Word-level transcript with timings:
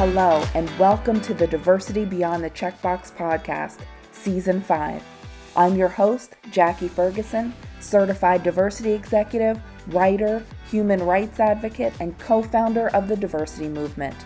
Hello, 0.00 0.42
and 0.54 0.70
welcome 0.78 1.20
to 1.20 1.34
the 1.34 1.46
Diversity 1.46 2.06
Beyond 2.06 2.42
the 2.42 2.48
Checkbox 2.48 3.12
podcast, 3.12 3.80
Season 4.12 4.62
5. 4.62 5.02
I'm 5.56 5.76
your 5.76 5.90
host, 5.90 6.36
Jackie 6.50 6.88
Ferguson, 6.88 7.52
certified 7.80 8.42
diversity 8.42 8.92
executive, 8.92 9.60
writer, 9.88 10.42
human 10.70 11.02
rights 11.02 11.38
advocate, 11.38 11.92
and 12.00 12.18
co 12.18 12.42
founder 12.42 12.88
of 12.94 13.08
the 13.08 13.16
diversity 13.16 13.68
movement. 13.68 14.16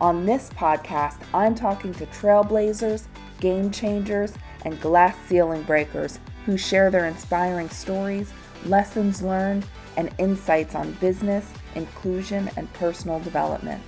On 0.00 0.24
this 0.24 0.48
podcast, 0.54 1.18
I'm 1.34 1.54
talking 1.54 1.92
to 1.96 2.06
trailblazers, 2.06 3.04
game 3.40 3.70
changers, 3.70 4.32
and 4.64 4.80
glass 4.80 5.18
ceiling 5.26 5.64
breakers 5.64 6.18
who 6.46 6.56
share 6.56 6.90
their 6.90 7.04
inspiring 7.04 7.68
stories, 7.68 8.32
lessons 8.64 9.20
learned, 9.20 9.66
and 9.98 10.14
insights 10.16 10.74
on 10.74 10.92
business, 10.92 11.46
inclusion, 11.74 12.50
and 12.56 12.72
personal 12.72 13.20
development. 13.20 13.82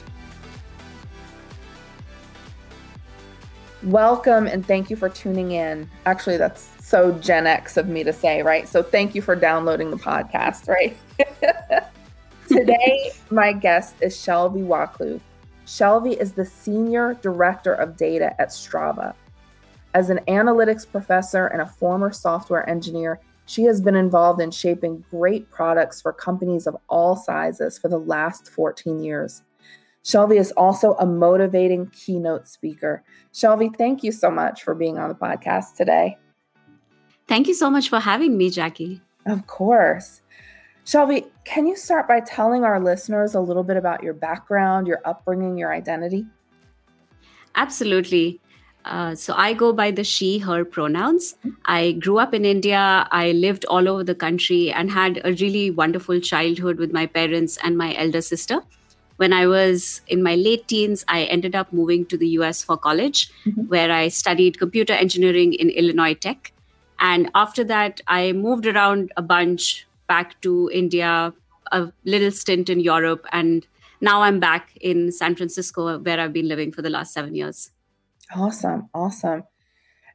Welcome 3.84 4.46
and 4.46 4.64
thank 4.64 4.90
you 4.90 4.96
for 4.96 5.08
tuning 5.08 5.50
in. 5.50 5.90
Actually, 6.06 6.36
that's 6.36 6.70
so 6.78 7.10
Gen 7.14 7.48
X 7.48 7.76
of 7.76 7.88
me 7.88 8.04
to 8.04 8.12
say, 8.12 8.40
right? 8.40 8.68
So 8.68 8.80
thank 8.80 9.12
you 9.12 9.20
for 9.20 9.34
downloading 9.34 9.90
the 9.90 9.96
podcast, 9.96 10.68
right? 10.68 10.96
Today, 12.48 13.10
my 13.30 13.52
guest 13.52 13.96
is 14.00 14.16
Shailvi 14.16 14.64
Wakhlu. 14.64 15.20
Shailvi 15.66 16.16
is 16.16 16.30
the 16.30 16.44
Senior 16.44 17.14
Director 17.22 17.74
of 17.74 17.96
Data 17.96 18.40
at 18.40 18.50
Strava. 18.50 19.14
As 19.94 20.10
an 20.10 20.20
analytics 20.28 20.88
professor 20.88 21.48
and 21.48 21.60
a 21.60 21.66
former 21.66 22.12
software 22.12 22.68
engineer, 22.70 23.18
she 23.46 23.64
has 23.64 23.80
been 23.80 23.96
involved 23.96 24.40
in 24.40 24.52
shaping 24.52 25.04
great 25.10 25.50
products 25.50 26.00
for 26.00 26.12
companies 26.12 26.68
of 26.68 26.76
all 26.88 27.16
sizes 27.16 27.78
for 27.78 27.88
the 27.88 27.98
last 27.98 28.48
14 28.50 29.02
years. 29.02 29.42
Shailvi 30.04 30.36
is 30.36 30.50
also 30.52 30.94
a 30.94 31.06
motivating 31.06 31.86
keynote 31.88 32.48
speaker. 32.48 33.04
Shailvi, 33.32 33.76
thank 33.76 34.02
you 34.02 34.10
so 34.10 34.30
much 34.30 34.62
for 34.62 34.74
being 34.74 34.98
on 34.98 35.08
the 35.08 35.14
podcast 35.14 35.76
today. 35.76 36.18
Thank 37.28 37.46
you 37.46 37.54
so 37.54 37.70
much 37.70 37.88
for 37.88 38.00
having 38.00 38.36
me, 38.36 38.50
Jackie. 38.50 39.00
Of 39.26 39.46
course. 39.46 40.22
Shailvi, 40.84 41.30
can 41.44 41.66
you 41.66 41.76
start 41.76 42.08
by 42.08 42.20
telling 42.20 42.64
our 42.64 42.80
listeners 42.80 43.34
a 43.34 43.40
little 43.40 43.62
bit 43.62 43.76
about 43.76 44.02
your 44.02 44.14
background, 44.14 44.88
your 44.88 45.00
upbringing, 45.04 45.56
your 45.56 45.72
identity? 45.72 46.26
Absolutely. 47.54 48.40
Uh, 48.84 49.14
so 49.14 49.32
I 49.36 49.52
go 49.52 49.72
by 49.72 49.92
the 49.92 50.02
she, 50.02 50.38
her 50.38 50.64
pronouns. 50.64 51.36
I 51.66 51.92
grew 51.92 52.18
up 52.18 52.34
in 52.34 52.44
India. 52.44 53.06
I 53.12 53.30
lived 53.30 53.64
all 53.66 53.88
over 53.88 54.02
the 54.02 54.16
country 54.16 54.72
and 54.72 54.90
had 54.90 55.20
a 55.24 55.32
really 55.34 55.70
wonderful 55.70 56.18
childhood 56.18 56.78
with 56.78 56.92
my 56.92 57.06
parents 57.06 57.58
and 57.62 57.78
my 57.78 57.94
elder 57.94 58.20
sister. 58.20 58.60
When 59.22 59.32
I 59.32 59.46
was 59.46 60.00
in 60.08 60.20
my 60.20 60.34
late 60.34 60.66
teens, 60.66 61.04
I 61.06 61.24
ended 61.34 61.54
up 61.54 61.72
moving 61.72 62.06
to 62.06 62.16
the 62.16 62.30
US 62.38 62.64
for 62.64 62.76
college, 62.76 63.30
mm-hmm. 63.44 63.68
where 63.74 63.92
I 63.92 64.08
studied 64.08 64.58
computer 64.58 64.94
engineering 64.94 65.52
in 65.52 65.70
Illinois 65.70 66.14
Tech. 66.14 66.52
And 66.98 67.30
after 67.36 67.62
that, 67.64 68.00
I 68.08 68.32
moved 68.32 68.66
around 68.66 69.12
a 69.16 69.22
bunch 69.22 69.86
back 70.08 70.40
to 70.40 70.68
India, 70.74 71.32
a 71.70 71.92
little 72.04 72.32
stint 72.32 72.68
in 72.68 72.80
Europe, 72.80 73.24
and 73.30 73.64
now 74.00 74.22
I'm 74.22 74.40
back 74.40 74.76
in 74.80 75.12
San 75.12 75.36
Francisco, 75.36 76.00
where 76.00 76.18
I've 76.18 76.32
been 76.32 76.48
living 76.48 76.72
for 76.72 76.82
the 76.82 76.90
last 76.90 77.14
seven 77.14 77.36
years. 77.36 77.70
Awesome. 78.34 78.88
Awesome. 78.92 79.44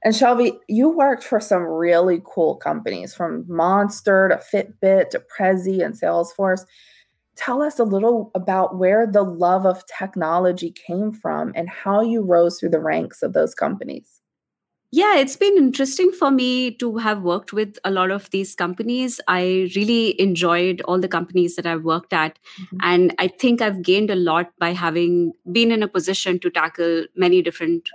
And 0.04 0.14
Shailvi, 0.14 0.58
you 0.68 0.90
worked 0.90 1.24
for 1.24 1.40
some 1.40 1.64
really 1.64 2.22
cool 2.26 2.58
companies 2.58 3.16
from 3.16 3.46
Monster 3.48 4.30
to 4.30 4.36
Fitbit 4.36 5.12
to 5.12 5.24
Prezi 5.34 5.84
and 5.84 5.96
Salesforce. 5.96 6.66
Tell 7.38 7.62
us 7.62 7.80
a 7.80 7.84
little 7.84 8.32
about 8.36 8.78
where 8.78 9.06
the 9.06 9.24
love 9.24 9.66
of 9.66 9.84
technology 9.86 10.72
came 10.72 11.12
from 11.12 11.54
and 11.56 11.70
how 11.70 12.02
you 12.02 12.22
rose 12.22 12.60
through 12.60 12.70
the 12.70 12.80
ranks 12.80 13.22
of 13.22 13.34
those 13.34 13.54
companies. 13.54 14.22
Yeah, 14.92 15.18
it's 15.18 15.36
been 15.36 15.58
interesting 15.58 16.12
for 16.12 16.32
me 16.32 16.72
to 16.76 16.98
have 16.98 17.22
worked 17.22 17.52
with 17.52 17.78
a 17.84 17.92
lot 17.92 18.10
of 18.10 18.30
these 18.30 18.56
companies. 18.56 19.20
I 19.28 19.70
really 19.76 20.20
enjoyed 20.20 20.82
all 20.82 20.98
the 20.98 21.10
companies 21.10 21.58
that 21.58 21.66
I've 21.66 21.84
worked 21.84 22.14
at. 22.14 22.40
Mm-hmm. 22.62 22.78
And 22.82 23.16
I 23.20 23.28
think 23.28 23.62
I've 23.62 23.82
gained 23.82 24.10
a 24.10 24.16
lot 24.16 24.54
by 24.60 24.72
having 24.72 25.34
been 25.52 25.72
in 25.72 25.84
a 25.84 25.90
position 25.90 26.40
to 26.40 26.50
tackle 26.50 27.06
many 27.16 27.42
different 27.42 27.90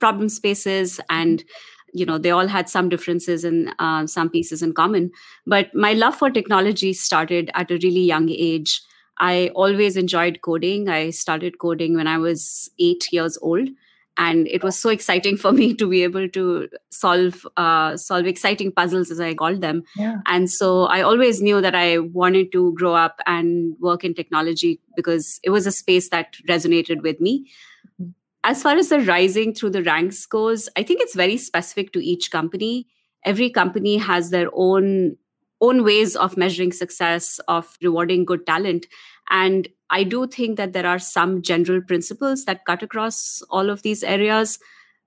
problem 0.00 0.30
spaces 0.30 0.98
and 1.10 1.44
you 1.94 2.04
know 2.04 2.18
they 2.18 2.30
all 2.30 2.48
had 2.48 2.68
some 2.68 2.88
differences 2.88 3.44
and 3.44 3.74
uh, 3.78 4.06
some 4.06 4.28
pieces 4.28 4.62
in 4.62 4.74
common. 4.74 5.10
But 5.46 5.74
my 5.74 5.92
love 5.92 6.16
for 6.16 6.30
technology 6.30 6.92
started 6.92 7.50
at 7.54 7.70
a 7.70 7.78
really 7.82 8.00
young 8.00 8.28
age. 8.28 8.82
I 9.18 9.50
always 9.54 9.96
enjoyed 9.96 10.40
coding. 10.42 10.88
I 10.88 11.10
started 11.10 11.58
coding 11.58 11.96
when 11.96 12.08
i 12.08 12.18
was 12.18 12.70
8 12.78 13.12
years 13.12 13.38
old 13.40 13.68
and 14.16 14.46
it 14.48 14.62
was 14.62 14.78
so 14.78 14.90
exciting 14.90 15.36
for 15.36 15.52
me 15.60 15.74
to 15.74 15.88
be 15.88 16.02
able 16.02 16.28
to 16.28 16.68
solve 16.90 17.46
uh, 17.56 17.96
solve 17.96 18.26
exciting 18.26 18.72
puzzles 18.72 19.10
as 19.10 19.20
i 19.20 19.34
called 19.34 19.60
them. 19.60 19.82
Yeah. 19.96 20.18
and 20.26 20.50
so 20.50 20.84
i 20.86 21.00
always 21.02 21.42
knew 21.42 21.60
that 21.60 21.74
i 21.74 21.98
wanted 21.98 22.52
to 22.52 22.72
grow 22.74 22.94
up 22.94 23.20
and 23.26 23.76
work 23.80 24.04
in 24.04 24.14
technology 24.14 24.80
because 24.96 25.40
it 25.42 25.50
was 25.50 25.66
a 25.66 25.72
space 25.72 26.10
that 26.10 26.36
resonated 26.48 27.02
with 27.02 27.20
me 27.20 27.50
as 28.44 28.62
far 28.62 28.76
as 28.76 28.90
the 28.90 29.00
rising 29.00 29.54
through 29.54 29.70
the 29.70 29.82
ranks 29.82 30.24
goes, 30.26 30.68
I 30.76 30.82
think 30.82 31.00
it's 31.00 31.16
very 31.16 31.38
specific 31.38 31.92
to 31.94 32.04
each 32.04 32.30
company. 32.30 32.86
Every 33.24 33.48
company 33.48 33.96
has 33.96 34.30
their 34.30 34.50
own 34.52 35.16
own 35.60 35.82
ways 35.82 36.14
of 36.14 36.36
measuring 36.36 36.72
success, 36.72 37.38
of 37.48 37.78
rewarding 37.80 38.24
good 38.26 38.44
talent. 38.44 38.86
And 39.30 39.66
I 39.88 40.04
do 40.04 40.26
think 40.26 40.58
that 40.58 40.74
there 40.74 40.86
are 40.86 40.98
some 40.98 41.40
general 41.40 41.80
principles 41.80 42.44
that 42.44 42.66
cut 42.66 42.82
across 42.82 43.42
all 43.48 43.70
of 43.70 43.80
these 43.80 44.04
areas. 44.04 44.58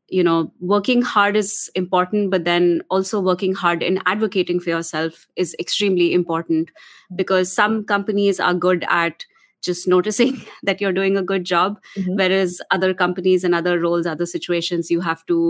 You 0.07 0.23
know, 0.23 0.51
working 0.59 1.03
hard 1.03 1.35
is 1.35 1.69
important, 1.75 2.31
but 2.31 2.45
then 2.45 2.81
also 2.89 3.19
working 3.19 3.53
hard 3.53 3.83
in 3.83 4.01
advocating 4.07 4.59
for 4.59 4.71
yourself 4.71 5.27
is 5.35 5.55
extremely 5.59 6.11
important 6.13 6.71
because 7.15 7.53
some 7.53 7.83
companies 7.83 8.39
are 8.39 8.55
good 8.55 8.83
at 8.87 9.25
just 9.71 9.87
noticing 9.93 10.41
that 10.63 10.81
you're 10.81 10.97
doing 10.99 11.17
a 11.17 11.27
good 11.31 11.43
job 11.53 11.79
mm-hmm. 11.95 12.15
whereas 12.21 12.59
other 12.71 12.93
companies 13.05 13.43
and 13.43 13.61
other 13.61 13.79
roles 13.85 14.11
other 14.15 14.29
situations 14.33 14.91
you 14.95 15.01
have 15.09 15.25
to 15.33 15.41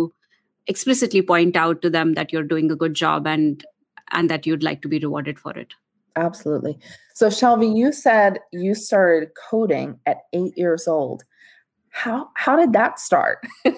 explicitly 0.67 1.21
point 1.21 1.55
out 1.55 1.81
to 1.81 1.89
them 1.89 2.13
that 2.13 2.31
you're 2.31 2.43
doing 2.43 2.71
a 2.71 2.75
good 2.75 2.93
job 2.93 3.25
and 3.25 3.65
and 4.11 4.29
that 4.29 4.45
you'd 4.45 4.63
like 4.63 4.81
to 4.81 4.87
be 4.87 4.99
rewarded 4.99 5.37
for 5.37 5.57
it. 5.57 5.73
Absolutely. 6.15 6.79
So 7.13 7.27
shailvi 7.27 7.75
you 7.75 7.91
said 7.91 8.39
you 8.51 8.75
started 8.75 9.29
coding 9.49 9.99
at 10.05 10.17
eight 10.33 10.57
years 10.57 10.87
old 10.87 11.23
how 11.97 12.29
how 12.35 12.55
did 12.55 12.73
that 12.73 12.99
start? 12.99 13.39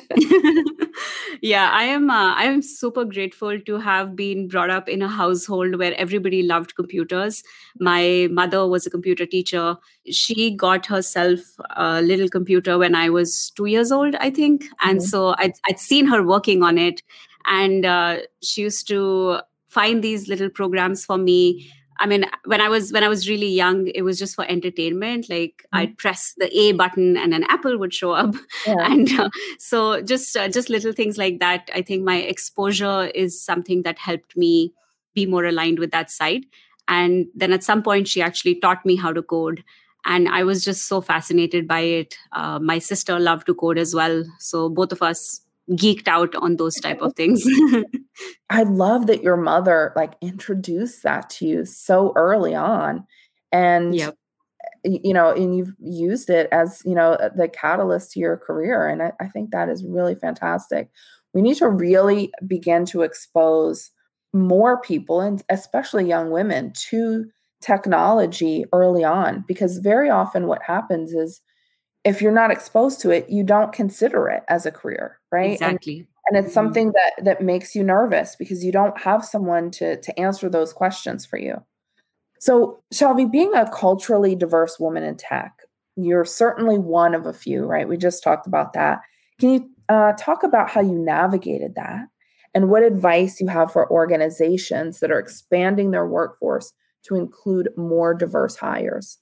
Yeah 1.41 1.69
i 1.71 1.83
am 1.83 2.09
uh, 2.09 2.33
i 2.35 2.43
am 2.43 2.61
super 2.61 3.03
grateful 3.05 3.59
to 3.67 3.77
have 3.77 4.15
been 4.15 4.47
brought 4.53 4.69
up 4.69 4.89
in 4.89 5.01
a 5.01 5.07
household 5.07 5.77
where 5.81 5.93
everybody 5.95 6.41
loved 6.43 6.75
computers. 6.75 7.41
My 7.79 8.27
mother 8.29 8.67
was 8.67 8.85
a 8.85 8.89
computer 8.89 9.25
teacher. 9.25 9.77
She 10.11 10.51
got 10.65 10.85
herself 10.85 11.39
a 11.77 12.01
little 12.01 12.27
computer 12.27 12.77
when 12.77 12.95
i 13.03 13.09
was 13.09 13.51
2 13.51 13.67
years 13.67 13.91
old 13.99 14.15
i 14.15 14.29
think. 14.29 14.65
And 14.81 14.99
mm-hmm. 14.99 15.05
so 15.05 15.35
I'd, 15.37 15.53
I'd 15.69 15.79
seen 15.79 16.07
her 16.07 16.21
working 16.23 16.63
on 16.63 16.77
it. 16.77 17.01
And 17.45 17.85
uh, 17.85 18.17
she 18.41 18.63
used 18.63 18.87
to 18.89 19.39
find 19.67 20.03
these 20.03 20.27
little 20.27 20.49
programs 20.49 21.05
for 21.05 21.17
me 21.17 21.71
I 21.99 22.05
mean, 22.05 22.25
when 22.45 22.61
I 22.61 22.69
was 22.69 22.93
when 22.93 23.03
I 23.03 23.09
was 23.09 23.27
really 23.27 23.49
young, 23.49 23.87
it 23.87 24.03
was 24.03 24.17
just 24.17 24.35
for 24.35 24.45
entertainment. 24.49 25.29
Like 25.29 25.63
mm-hmm. 25.65 25.77
I'd 25.77 25.97
press 25.97 26.33
the 26.37 26.49
A 26.57 26.71
button 26.71 27.17
and 27.17 27.33
an 27.33 27.43
apple 27.49 27.77
would 27.77 27.93
show 27.93 28.11
up, 28.11 28.35
yeah. 28.65 28.75
and 28.85 29.11
uh, 29.19 29.29
so 29.59 30.01
just 30.01 30.35
uh, 30.35 30.47
just 30.47 30.69
little 30.69 30.93
things 30.93 31.17
like 31.17 31.39
that. 31.39 31.69
I 31.73 31.81
think 31.81 32.03
my 32.03 32.15
exposure 32.15 33.11
is 33.13 33.39
something 33.39 33.83
that 33.83 33.99
helped 33.99 34.37
me 34.37 34.73
be 35.13 35.25
more 35.25 35.43
aligned 35.43 35.79
with 35.79 35.91
that 35.91 36.09
side. 36.09 36.45
And 36.87 37.27
then 37.35 37.53
at 37.53 37.63
some 37.63 37.83
point, 37.83 38.07
she 38.07 38.21
actually 38.21 38.55
taught 38.55 38.85
me 38.85 38.95
how 38.95 39.11
to 39.11 39.21
code, 39.21 39.63
and 40.05 40.29
I 40.29 40.43
was 40.43 40.63
just 40.63 40.87
so 40.87 41.01
fascinated 41.01 41.67
by 41.67 41.81
it. 41.81 42.17
Uh, 42.31 42.59
my 42.59 42.79
sister 42.79 43.19
loved 43.19 43.45
to 43.47 43.53
code 43.53 43.77
as 43.77 43.93
well, 43.93 44.23
so 44.39 44.69
both 44.69 44.93
of 44.93 45.01
us 45.01 45.41
geeked 45.71 46.07
out 46.07 46.33
on 46.35 46.55
those 46.55 46.75
type 46.75 47.01
of 47.01 47.13
things 47.15 47.43
i 48.49 48.63
love 48.63 49.07
that 49.07 49.21
your 49.21 49.37
mother 49.37 49.93
like 49.95 50.13
introduced 50.21 51.03
that 51.03 51.29
to 51.29 51.45
you 51.45 51.65
so 51.65 52.11
early 52.15 52.55
on 52.55 53.05
and 53.51 53.95
yep. 53.95 54.15
you 54.83 55.13
know 55.13 55.31
and 55.31 55.55
you've 55.55 55.75
used 55.79 56.29
it 56.29 56.47
as 56.51 56.81
you 56.85 56.95
know 56.95 57.17
the 57.35 57.47
catalyst 57.47 58.11
to 58.11 58.19
your 58.19 58.37
career 58.37 58.87
and 58.87 59.01
I, 59.03 59.11
I 59.19 59.27
think 59.27 59.51
that 59.51 59.69
is 59.69 59.85
really 59.85 60.15
fantastic 60.15 60.89
we 61.33 61.41
need 61.41 61.57
to 61.57 61.69
really 61.69 62.31
begin 62.47 62.85
to 62.85 63.03
expose 63.03 63.91
more 64.33 64.81
people 64.81 65.21
and 65.21 65.43
especially 65.49 66.07
young 66.07 66.31
women 66.31 66.71
to 66.89 67.25
technology 67.61 68.65
early 68.73 69.03
on 69.03 69.43
because 69.47 69.77
very 69.79 70.09
often 70.09 70.47
what 70.47 70.61
happens 70.63 71.13
is 71.13 71.41
if 72.03 72.21
you're 72.21 72.31
not 72.31 72.51
exposed 72.51 73.01
to 73.01 73.11
it, 73.11 73.29
you 73.29 73.43
don't 73.43 73.73
consider 73.73 74.27
it 74.29 74.43
as 74.47 74.65
a 74.65 74.71
career, 74.71 75.19
right? 75.31 75.53
Exactly. 75.53 75.99
And, 75.99 76.07
and 76.27 76.37
it's 76.37 76.47
mm-hmm. 76.47 76.53
something 76.53 76.91
that 76.93 77.23
that 77.23 77.43
makes 77.43 77.75
you 77.75 77.83
nervous 77.83 78.35
because 78.35 78.63
you 78.63 78.71
don't 78.71 78.97
have 78.99 79.25
someone 79.25 79.71
to 79.71 79.99
to 79.99 80.19
answer 80.19 80.49
those 80.49 80.73
questions 80.73 81.25
for 81.25 81.37
you. 81.37 81.63
So, 82.39 82.81
Shailvi, 82.93 83.29
being 83.29 83.53
a 83.53 83.69
culturally 83.69 84.35
diverse 84.35 84.79
woman 84.79 85.03
in 85.03 85.17
tech, 85.17 85.61
you're 85.97 86.25
certainly 86.25 86.77
one 86.77 87.13
of 87.13 87.25
a 87.25 87.33
few, 87.33 87.65
right? 87.65 87.87
We 87.87 87.97
just 87.97 88.23
talked 88.23 88.47
about 88.47 88.73
that. 88.73 89.01
Can 89.39 89.49
you 89.49 89.69
uh, 89.89 90.13
talk 90.17 90.43
about 90.43 90.69
how 90.69 90.81
you 90.81 90.93
navigated 90.93 91.75
that 91.75 92.07
and 92.53 92.69
what 92.69 92.83
advice 92.83 93.41
you 93.41 93.47
have 93.47 93.71
for 93.71 93.91
organizations 93.91 94.99
that 94.99 95.11
are 95.11 95.19
expanding 95.19 95.91
their 95.91 96.07
workforce 96.07 96.71
to 97.03 97.15
include 97.15 97.69
more 97.75 98.13
diverse 98.13 98.55
hires? 98.55 99.17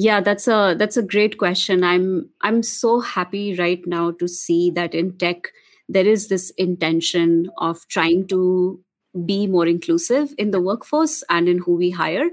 Yeah, 0.00 0.22
that's 0.22 0.48
a 0.48 0.74
that's 0.78 0.96
a 0.96 1.02
great 1.02 1.36
question. 1.36 1.84
I'm 1.84 2.30
I'm 2.40 2.62
so 2.62 3.00
happy 3.00 3.54
right 3.56 3.86
now 3.86 4.12
to 4.12 4.26
see 4.26 4.70
that 4.70 4.94
in 4.94 5.18
tech 5.18 5.48
there 5.90 6.06
is 6.06 6.28
this 6.28 6.48
intention 6.56 7.50
of 7.58 7.86
trying 7.88 8.26
to 8.28 8.80
be 9.26 9.46
more 9.46 9.66
inclusive 9.66 10.32
in 10.38 10.52
the 10.52 10.60
workforce 10.60 11.22
and 11.28 11.50
in 11.50 11.58
who 11.58 11.76
we 11.76 11.90
hire. 11.90 12.30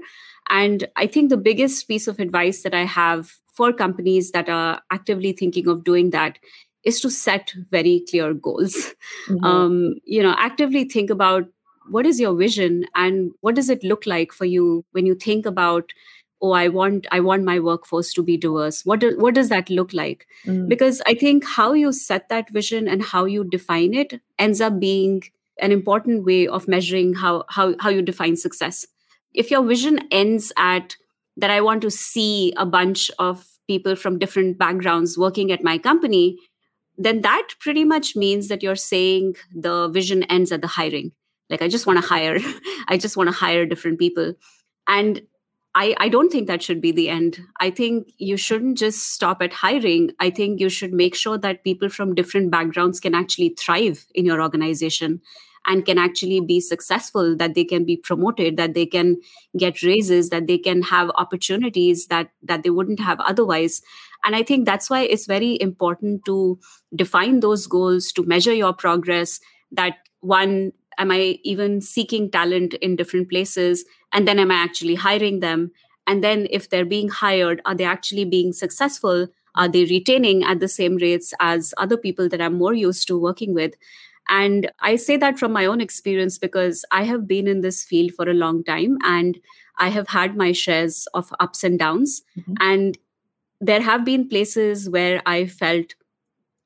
And 0.48 0.88
I 0.96 1.06
think 1.06 1.28
the 1.28 1.36
biggest 1.36 1.86
piece 1.86 2.08
of 2.08 2.18
advice 2.20 2.62
that 2.62 2.72
I 2.72 2.86
have 2.86 3.34
for 3.52 3.70
companies 3.70 4.30
that 4.30 4.48
are 4.48 4.80
actively 4.90 5.32
thinking 5.32 5.68
of 5.68 5.84
doing 5.84 6.08
that 6.10 6.38
is 6.84 7.00
to 7.00 7.10
set 7.10 7.52
very 7.70 8.02
clear 8.08 8.32
goals. 8.32 8.94
Mm-hmm. 9.28 9.44
Um, 9.44 9.94
you 10.04 10.22
know, 10.22 10.34
actively 10.38 10.84
think 10.84 11.10
about 11.10 11.44
what 11.90 12.06
is 12.06 12.20
your 12.20 12.34
vision 12.34 12.84
and 12.94 13.32
what 13.40 13.54
does 13.54 13.68
it 13.68 13.82
look 13.82 14.06
like 14.06 14.32
for 14.32 14.44
you 14.44 14.84
when 14.92 15.04
you 15.04 15.14
think 15.14 15.44
about 15.46 15.92
oh 16.40 16.52
i 16.52 16.68
want 16.68 17.06
i 17.10 17.20
want 17.20 17.44
my 17.44 17.58
workforce 17.58 18.12
to 18.12 18.22
be 18.22 18.36
diverse. 18.36 18.84
What 18.84 19.00
do, 19.00 19.16
what 19.18 19.34
does 19.34 19.48
that 19.48 19.70
look 19.70 19.92
like? 19.92 20.26
Mm. 20.46 20.68
because 20.68 21.02
i 21.06 21.14
think 21.14 21.44
how 21.44 21.72
you 21.72 21.92
set 21.92 22.28
that 22.28 22.50
vision 22.50 22.88
and 22.88 23.02
how 23.02 23.24
you 23.24 23.44
define 23.44 23.94
it 23.94 24.20
ends 24.38 24.60
up 24.60 24.78
being 24.78 25.22
an 25.60 25.72
important 25.72 26.24
way 26.24 26.46
of 26.46 26.68
measuring 26.68 27.14
how 27.14 27.44
how 27.48 27.74
how 27.80 27.88
you 27.88 28.02
define 28.02 28.36
success. 28.36 28.86
If 29.34 29.50
your 29.50 29.62
vision 29.62 30.00
ends 30.10 30.52
at 30.56 30.96
that 31.36 31.50
i 31.50 31.60
want 31.60 31.82
to 31.82 31.90
see 31.90 32.52
a 32.56 32.66
bunch 32.66 33.10
of 33.18 33.46
people 33.66 33.96
from 33.96 34.18
different 34.18 34.58
backgrounds 34.58 35.18
working 35.18 35.52
at 35.52 35.62
my 35.62 35.78
company 35.78 36.38
then 36.96 37.20
that 37.22 37.48
pretty 37.60 37.84
much 37.84 38.16
means 38.16 38.48
that 38.48 38.62
you're 38.62 38.74
saying 38.74 39.36
the 39.54 39.88
vision 39.88 40.24
ends 40.24 40.50
at 40.50 40.62
the 40.62 40.66
hiring. 40.66 41.12
Like 41.50 41.62
i 41.62 41.68
just 41.68 41.86
want 41.86 42.00
to 42.00 42.06
hire 42.06 42.38
i 42.88 42.96
just 42.96 43.16
want 43.16 43.28
to 43.28 43.36
hire 43.36 43.66
different 43.66 43.98
people. 43.98 44.34
And 44.86 45.22
I, 45.78 45.94
I 45.98 46.08
don't 46.08 46.32
think 46.32 46.48
that 46.48 46.60
should 46.60 46.80
be 46.80 46.90
the 46.90 47.08
end. 47.08 47.38
I 47.60 47.70
think 47.70 48.12
you 48.18 48.36
shouldn't 48.36 48.78
just 48.78 49.12
stop 49.12 49.40
at 49.40 49.52
hiring. 49.52 50.10
I 50.18 50.28
think 50.28 50.58
you 50.58 50.68
should 50.68 50.92
make 50.92 51.14
sure 51.14 51.38
that 51.38 51.62
people 51.62 51.88
from 51.88 52.16
different 52.16 52.50
backgrounds 52.50 52.98
can 52.98 53.14
actually 53.14 53.50
thrive 53.50 54.04
in 54.12 54.26
your 54.26 54.42
organization 54.42 55.20
and 55.68 55.86
can 55.86 55.96
actually 55.96 56.40
be 56.40 56.58
successful, 56.58 57.36
that 57.36 57.54
they 57.54 57.64
can 57.64 57.84
be 57.84 57.96
promoted, 57.96 58.56
that 58.56 58.74
they 58.74 58.86
can 58.86 59.18
get 59.56 59.80
raises, 59.84 60.30
that 60.30 60.48
they 60.48 60.58
can 60.58 60.82
have 60.82 61.12
opportunities 61.14 62.08
that, 62.08 62.30
that 62.42 62.64
they 62.64 62.70
wouldn't 62.70 62.98
have 62.98 63.20
otherwise. 63.20 63.80
And 64.24 64.34
I 64.34 64.42
think 64.42 64.66
that's 64.66 64.90
why 64.90 65.02
it's 65.02 65.26
very 65.26 65.60
important 65.60 66.24
to 66.24 66.58
define 66.96 67.38
those 67.38 67.68
goals, 67.68 68.10
to 68.12 68.24
measure 68.24 68.54
your 68.54 68.72
progress, 68.72 69.38
that 69.70 69.98
one, 70.22 70.72
am 70.98 71.10
I 71.10 71.38
even 71.44 71.80
seeking 71.80 72.30
talent 72.30 72.74
in 72.74 72.96
different 72.96 73.30
places? 73.30 73.84
and 74.12 74.26
then 74.26 74.38
am 74.38 74.50
i 74.50 74.54
actually 74.54 74.94
hiring 74.94 75.40
them 75.40 75.70
and 76.06 76.24
then 76.24 76.46
if 76.50 76.68
they're 76.70 76.84
being 76.84 77.08
hired 77.08 77.60
are 77.64 77.74
they 77.74 77.84
actually 77.84 78.24
being 78.24 78.52
successful 78.52 79.26
are 79.54 79.68
they 79.68 79.84
retaining 79.84 80.44
at 80.44 80.60
the 80.60 80.68
same 80.68 80.96
rates 80.96 81.32
as 81.40 81.74
other 81.78 81.96
people 81.96 82.28
that 82.28 82.40
i'm 82.40 82.54
more 82.54 82.74
used 82.74 83.06
to 83.06 83.18
working 83.18 83.54
with 83.54 83.74
and 84.28 84.70
i 84.80 84.96
say 84.96 85.16
that 85.16 85.38
from 85.38 85.52
my 85.52 85.66
own 85.66 85.80
experience 85.80 86.38
because 86.38 86.84
i 86.90 87.02
have 87.02 87.26
been 87.26 87.46
in 87.46 87.60
this 87.60 87.84
field 87.84 88.12
for 88.14 88.28
a 88.28 88.34
long 88.34 88.62
time 88.64 88.98
and 89.02 89.38
i 89.78 89.88
have 89.88 90.08
had 90.08 90.36
my 90.36 90.52
shares 90.52 91.06
of 91.14 91.32
ups 91.40 91.64
and 91.64 91.78
downs 91.78 92.22
mm-hmm. 92.38 92.54
and 92.60 92.98
there 93.60 93.82
have 93.82 94.04
been 94.04 94.28
places 94.28 94.88
where 94.88 95.22
i 95.26 95.46
felt 95.46 95.94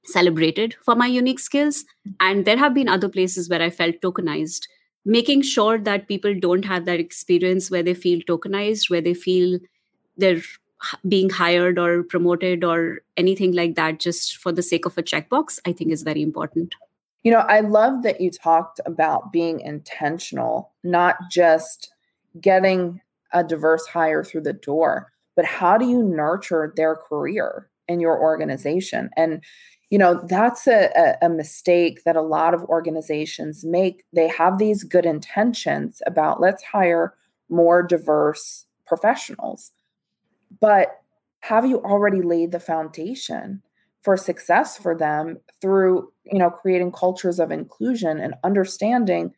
celebrated 0.05 0.75
for 0.83 0.95
my 0.95 1.07
unique 1.07 1.39
skills 1.39 1.85
and 2.21 2.45
there 2.45 2.57
have 2.57 2.75
been 2.75 2.89
other 2.89 3.09
places 3.09 3.49
where 3.49 3.63
i 3.63 3.71
felt 3.71 4.01
tokenized 4.01 4.67
making 5.05 5.43
sure 5.43 5.79
that 5.79 6.09
people 6.09 6.35
don't 6.39 6.65
have 6.65 6.85
that 6.85 7.01
experience 7.01 7.71
where 7.71 7.83
they 7.83 7.95
feel 7.95 8.21
tokenized, 8.21 8.89
where 8.91 9.01
they 9.01 9.15
feel 9.15 9.59
they're 10.17 10.43
being 11.09 11.31
hired 11.31 11.79
or 11.79 12.03
promoted 12.03 12.65
or 12.65 13.01
anything 13.17 13.53
like 13.53 13.75
that 13.77 14.01
just 14.01 14.37
for 14.37 14.53
the 14.53 14.63
sake 14.63 14.85
of 14.85 14.99
a 14.99 15.03
checkbox, 15.03 15.59
I 15.67 15.73
think 15.73 15.93
is 15.93 16.03
very 16.03 16.23
important. 16.23 16.75
You 17.23 17.31
know, 17.31 17.39
I 17.39 17.61
love 17.61 18.03
that 18.03 18.21
you 18.21 18.31
talked 18.31 18.81
about 18.85 19.33
being 19.33 19.61
intentional, 19.61 20.73
not 20.83 21.17
just 21.31 21.93
getting 22.41 23.01
a 23.33 23.45
diverse 23.45 23.87
hire 23.87 24.25
through 24.25 24.41
the 24.43 24.53
door, 24.53 25.13
but 25.37 25.45
how 25.45 25.79
do 25.79 25.87
you 25.87 26.03
nurture 26.03 26.73
their 26.77 26.97
career 26.97 27.71
in 27.87 28.01
your 28.01 28.21
organization? 28.21 29.09
And 29.17 29.43
you 29.93 29.99
know 29.99 30.19
that's 30.27 30.67
a, 30.67 31.19
a, 31.21 31.29
mistake 31.29 32.03
that 32.05 32.17
a 32.17 32.23
lot 32.23 32.55
of 32.55 32.65
organizations 32.65 33.63
make. 33.63 34.05
They 34.15 34.27
have 34.27 34.57
these 34.57 34.85
good 34.85 35.05
intentions 35.05 36.01
about 36.07 36.41
let's 36.41 36.63
hire 36.63 37.13
more 37.51 37.83
diverse 37.83 38.65
professionals. 38.87 39.71
But 40.63 40.99
have 41.41 41.67
you 41.67 41.83
already 41.83 42.23
laid 42.23 42.53
the 42.53 42.59
foundation 42.59 43.63
for 44.01 44.17
success 44.17 44.79
for 44.79 44.97
them 44.97 45.39
through 45.61 46.11
you 46.25 46.39
know 46.39 46.49
creating 46.49 46.93
cultures 46.93 47.39
of 47.39 47.51
inclusion 47.51 48.19
and 48.19 48.33
understanding 48.45 49.35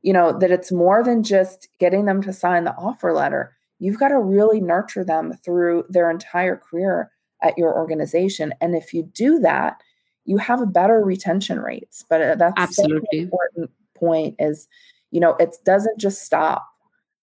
you 0.00 0.14
know 0.14 0.32
that 0.38 0.50
it's 0.50 0.72
more 0.72 1.04
than 1.04 1.22
just 1.22 1.68
getting 1.78 2.06
them 2.06 2.22
to 2.22 2.32
sign 2.32 2.64
the 2.64 2.74
offer 2.76 3.12
letter? 3.12 3.54
You've 3.78 4.00
got 4.00 4.08
to 4.08 4.18
really 4.18 4.62
nurture 4.62 5.04
them 5.04 5.34
through 5.44 5.84
their 5.90 6.10
entire 6.10 6.56
career 6.56 7.10
at 7.42 7.58
your 7.58 7.76
organization. 7.76 8.54
And 8.62 8.74
if 8.74 8.94
you 8.94 9.02
do 9.02 9.38
that 9.40 9.82
you 10.28 10.36
have 10.36 10.60
a 10.60 10.66
better 10.66 11.02
retention 11.02 11.58
rates. 11.58 12.04
But 12.08 12.20
uh, 12.20 12.34
that's 12.34 12.54
absolutely 12.58 13.20
important 13.20 13.70
point 13.94 14.36
is, 14.38 14.68
you 15.10 15.20
know, 15.20 15.34
it 15.36 15.56
doesn't 15.64 15.98
just 15.98 16.22
stop, 16.22 16.68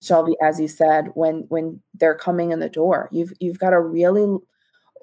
Shailvi, 0.03 0.33
as 0.41 0.59
you 0.59 0.67
said, 0.67 1.09
when 1.13 1.45
when 1.49 1.81
they're 1.93 2.17
coming 2.17 2.51
in 2.51 2.59
the 2.59 2.69
door. 2.69 3.07
You've 3.11 3.31
you've 3.39 3.59
got 3.59 3.69
to 3.69 3.79
really 3.79 4.39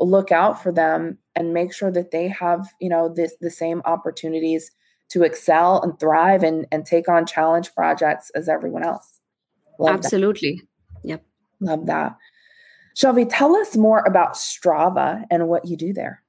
look 0.00 0.32
out 0.32 0.60
for 0.60 0.72
them 0.72 1.16
and 1.37 1.54
make 1.54 1.72
sure 1.72 1.93
that 1.93 2.10
they 2.10 2.26
have, 2.26 2.66
you 2.81 2.88
know, 2.88 3.08
this 3.08 3.37
the 3.40 3.50
same 3.50 3.82
opportunities 3.84 4.72
to 5.10 5.22
excel 5.22 5.81
and 5.82 5.99
thrive 6.00 6.43
and, 6.43 6.66
and 6.72 6.84
take 6.84 7.08
on 7.08 7.25
challenge 7.25 7.72
projects 7.75 8.31
as 8.31 8.49
everyone 8.49 8.82
else. 8.82 9.21
Love 9.78 9.94
Absolutely. 9.94 10.61
That. 11.04 11.09
Yep. 11.09 11.25
Love 11.61 11.87
that. 11.87 12.16
Shailvi, 12.97 13.28
tell 13.30 13.54
us 13.54 13.76
more 13.76 14.02
about 14.06 14.35
Strava 14.35 15.25
and 15.30 15.49
what 15.49 15.66
you 15.66 15.76
do 15.76 15.92
there. 15.92 16.22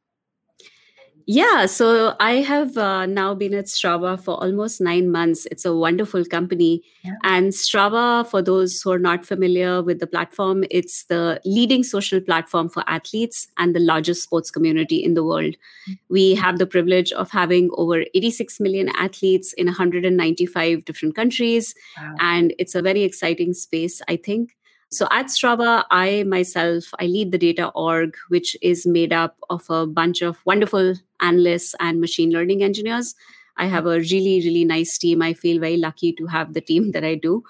Yeah, 1.25 1.65
so 1.67 2.15
I 2.19 2.41
have 2.41 2.77
uh, 2.77 3.05
now 3.05 3.33
been 3.33 3.53
at 3.53 3.65
Strava 3.65 4.19
for 4.19 4.41
almost 4.43 4.81
nine 4.81 5.11
months. 5.11 5.45
It's 5.51 5.65
a 5.65 5.75
wonderful 5.75 6.25
company. 6.25 6.83
Yeah. 7.03 7.13
And 7.23 7.51
Strava, 7.51 8.27
for 8.27 8.41
those 8.41 8.81
who 8.81 8.91
are 8.91 8.99
not 8.99 9.25
familiar 9.25 9.81
with 9.81 9.99
the 9.99 10.07
platform, 10.07 10.65
it's 10.69 11.05
the 11.05 11.39
leading 11.45 11.83
social 11.83 12.19
platform 12.19 12.69
for 12.69 12.83
athletes 12.87 13.47
and 13.57 13.75
the 13.75 13.79
largest 13.79 14.23
sports 14.23 14.51
community 14.51 14.97
in 15.03 15.13
the 15.13 15.23
world. 15.23 15.55
We 16.09 16.35
have 16.35 16.59
the 16.59 16.67
privilege 16.67 17.11
of 17.13 17.31
having 17.31 17.69
over 17.73 18.03
86 18.13 18.59
million 18.59 18.89
athletes 18.97 19.53
in 19.53 19.67
195 19.67 20.85
different 20.85 21.15
countries. 21.15 21.73
Wow. 21.97 22.15
And 22.19 22.53
it's 22.59 22.75
a 22.75 22.81
very 22.81 23.03
exciting 23.03 23.53
space, 23.53 24.01
I 24.07 24.17
think. 24.17 24.55
So 24.93 25.07
at 25.09 25.25
Strava, 25.25 25.85
I 25.89 26.21
myself, 26.23 26.85
I 26.99 27.07
lead 27.07 27.31
the 27.31 27.39
data 27.39 27.69
org, 27.69 28.15
which 28.27 28.55
is 28.61 28.85
made 28.85 29.11
up 29.11 29.37
of 29.49 29.67
a 29.67 29.87
bunch 29.87 30.21
of 30.21 30.37
wonderful 30.45 30.93
analysts 31.19 31.73
and 31.79 31.99
machine 31.99 32.29
learning 32.29 32.61
engineers. 32.61 33.15
I 33.57 33.65
have 33.65 33.87
a 33.87 33.99
really, 33.99 34.41
really 34.45 34.65
nice 34.65 34.95
team. 34.99 35.23
I 35.23 35.33
feel 35.33 35.59
very 35.59 35.77
lucky 35.77 36.13
to 36.13 36.27
have 36.27 36.53
the 36.53 36.61
team 36.61 36.91
that 36.93 37.03
I 37.03 37.15
do. 37.15 37.43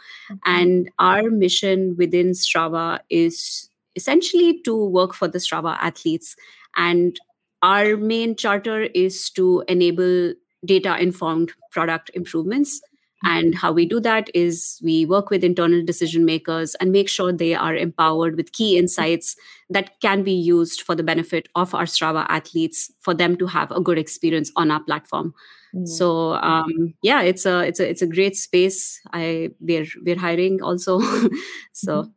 And 0.45 0.89
our 0.99 1.29
mission 1.29 1.97
within 1.97 2.31
Strava 2.31 2.99
is 3.09 3.69
essentially 3.97 4.61
to 4.61 4.85
work 4.85 5.13
for 5.13 5.27
the 5.27 5.39
Strava 5.39 5.77
athletes. 5.81 6.37
And 6.77 7.19
our 7.61 7.97
main 7.97 8.37
charter 8.37 8.83
is 8.83 9.29
to 9.31 9.65
enable 9.67 10.33
data 10.65 10.97
informed 10.97 11.51
product 11.71 12.09
improvements 12.13 12.81
and 13.23 13.55
how 13.55 13.71
we 13.71 13.85
do 13.85 13.99
that 14.01 14.29
is 14.33 14.79
we 14.83 15.05
work 15.05 15.29
with 15.29 15.43
internal 15.43 15.83
decision 15.83 16.25
makers 16.25 16.75
and 16.75 16.91
make 16.91 17.07
sure 17.07 17.31
they 17.31 17.53
are 17.55 17.75
empowered 17.75 18.35
with 18.35 18.51
key 18.51 18.77
insights 18.77 19.35
that 19.69 19.99
can 20.01 20.23
be 20.23 20.33
used 20.33 20.81
for 20.81 20.93
the 20.93 21.03
benefit 21.03 21.47
of 21.55 21.73
our 21.73 21.85
Strava 21.85 22.25
athletes 22.29 22.91
for 22.99 23.13
them 23.13 23.37
to 23.37 23.47
have 23.47 23.71
a 23.71 23.79
good 23.79 23.97
experience 23.97 24.51
on 24.55 24.71
our 24.71 24.83
platform. 24.83 25.33
Mm. 25.73 25.87
So 25.87 26.33
um, 26.33 26.93
yeah, 27.01 27.21
it's 27.21 27.45
a 27.45 27.61
it's 27.61 27.79
a 27.79 27.89
it's 27.89 28.01
a 28.01 28.07
great 28.07 28.35
space. 28.35 28.99
I 29.11 29.51
we're 29.59 29.85
we're 30.05 30.19
hiring 30.19 30.61
also. 30.61 30.99
so 31.71 32.03
mm-hmm. 32.03 32.09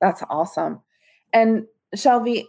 that's 0.00 0.22
awesome. 0.28 0.80
And 1.32 1.66
Shailvi, 1.96 2.44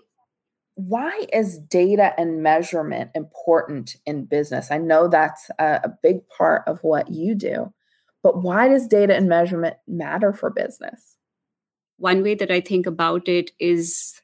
why 0.76 1.26
is 1.32 1.58
data 1.58 2.14
and 2.18 2.42
measurement 2.42 3.12
important 3.14 3.96
in 4.06 4.26
business? 4.26 4.72
I 4.72 4.78
know 4.78 5.08
that's 5.08 5.50
a, 5.60 5.82
a 5.84 5.90
big 6.02 6.28
part 6.30 6.64
of 6.68 6.80
what 6.84 7.12
you 7.12 7.36
do. 7.36 7.72
But 8.24 8.42
why 8.42 8.68
does 8.68 8.88
data 8.88 9.16
and 9.16 9.28
measurement 9.28 9.78
matter 9.88 10.32
for 10.32 10.50
business? 10.50 11.18
One 11.98 12.24
way 12.24 12.36
that 12.36 12.52
I 12.52 12.62
think 12.62 12.86
about 12.86 13.28
it 13.28 13.52
is 13.60 14.22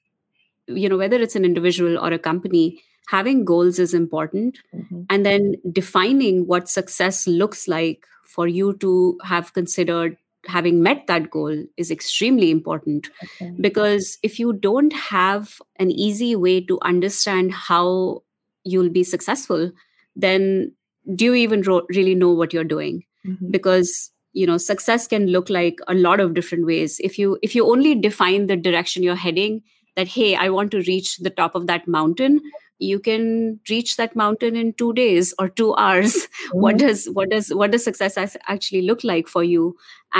you 0.67 0.89
know 0.89 0.97
whether 0.97 1.19
it's 1.19 1.35
an 1.35 1.45
individual 1.45 1.97
or 1.97 2.11
a 2.11 2.19
company 2.19 2.81
having 3.07 3.45
goals 3.45 3.79
is 3.79 3.93
important 3.93 4.59
mm-hmm. 4.75 5.03
and 5.09 5.25
then 5.25 5.55
defining 5.71 6.45
what 6.45 6.69
success 6.69 7.25
looks 7.25 7.67
like 7.67 8.05
for 8.23 8.47
you 8.47 8.75
to 8.77 9.17
have 9.23 9.53
considered 9.53 10.17
having 10.45 10.81
met 10.83 11.07
that 11.07 11.29
goal 11.29 11.65
is 11.77 11.89
extremely 11.89 12.51
important 12.51 13.09
okay. 13.23 13.53
because 13.59 14.17
if 14.23 14.39
you 14.39 14.53
don't 14.53 14.93
have 14.93 15.61
an 15.77 15.91
easy 15.91 16.35
way 16.35 16.61
to 16.61 16.79
understand 16.83 17.51
how 17.51 18.21
you'll 18.63 18.89
be 18.89 19.03
successful 19.03 19.71
then 20.15 20.71
do 21.15 21.25
you 21.25 21.33
even 21.33 21.61
ro- 21.61 21.85
really 21.89 22.15
know 22.15 22.31
what 22.31 22.53
you're 22.53 22.63
doing 22.63 23.03
mm-hmm. 23.27 23.51
because 23.51 24.11
you 24.33 24.45
know 24.45 24.57
success 24.57 25.07
can 25.07 25.27
look 25.27 25.49
like 25.49 25.79
a 25.87 25.93
lot 25.93 26.19
of 26.19 26.33
different 26.33 26.65
ways 26.65 26.99
if 27.03 27.17
you 27.19 27.37
if 27.41 27.55
you 27.55 27.65
only 27.65 27.95
define 27.95 28.47
the 28.47 28.55
direction 28.55 29.03
you're 29.03 29.23
heading 29.25 29.61
that 29.95 30.07
hey 30.07 30.35
i 30.35 30.49
want 30.49 30.71
to 30.71 30.81
reach 30.87 31.17
the 31.17 31.29
top 31.29 31.55
of 31.55 31.67
that 31.67 31.87
mountain 31.87 32.41
you 32.79 32.99
can 32.99 33.59
reach 33.69 33.95
that 33.97 34.15
mountain 34.15 34.55
in 34.55 34.73
2 34.73 34.93
days 34.93 35.33
or 35.39 35.49
2 35.49 35.73
hours 35.75 36.15
mm-hmm. 36.17 36.59
what 36.65 36.77
does 36.77 37.05
what 37.19 37.29
does 37.29 37.53
what 37.61 37.71
does 37.71 37.83
success 37.83 38.37
actually 38.47 38.83
look 38.89 39.03
like 39.03 39.27
for 39.27 39.43
you 39.43 39.75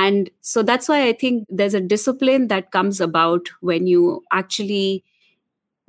and 0.05 0.31
so 0.41 0.63
that's 0.63 0.89
why 0.89 1.03
i 1.07 1.13
think 1.13 1.45
there's 1.49 1.77
a 1.81 1.85
discipline 1.93 2.47
that 2.47 2.71
comes 2.71 2.99
about 3.09 3.53
when 3.61 3.87
you 3.87 4.23
actually 4.31 5.03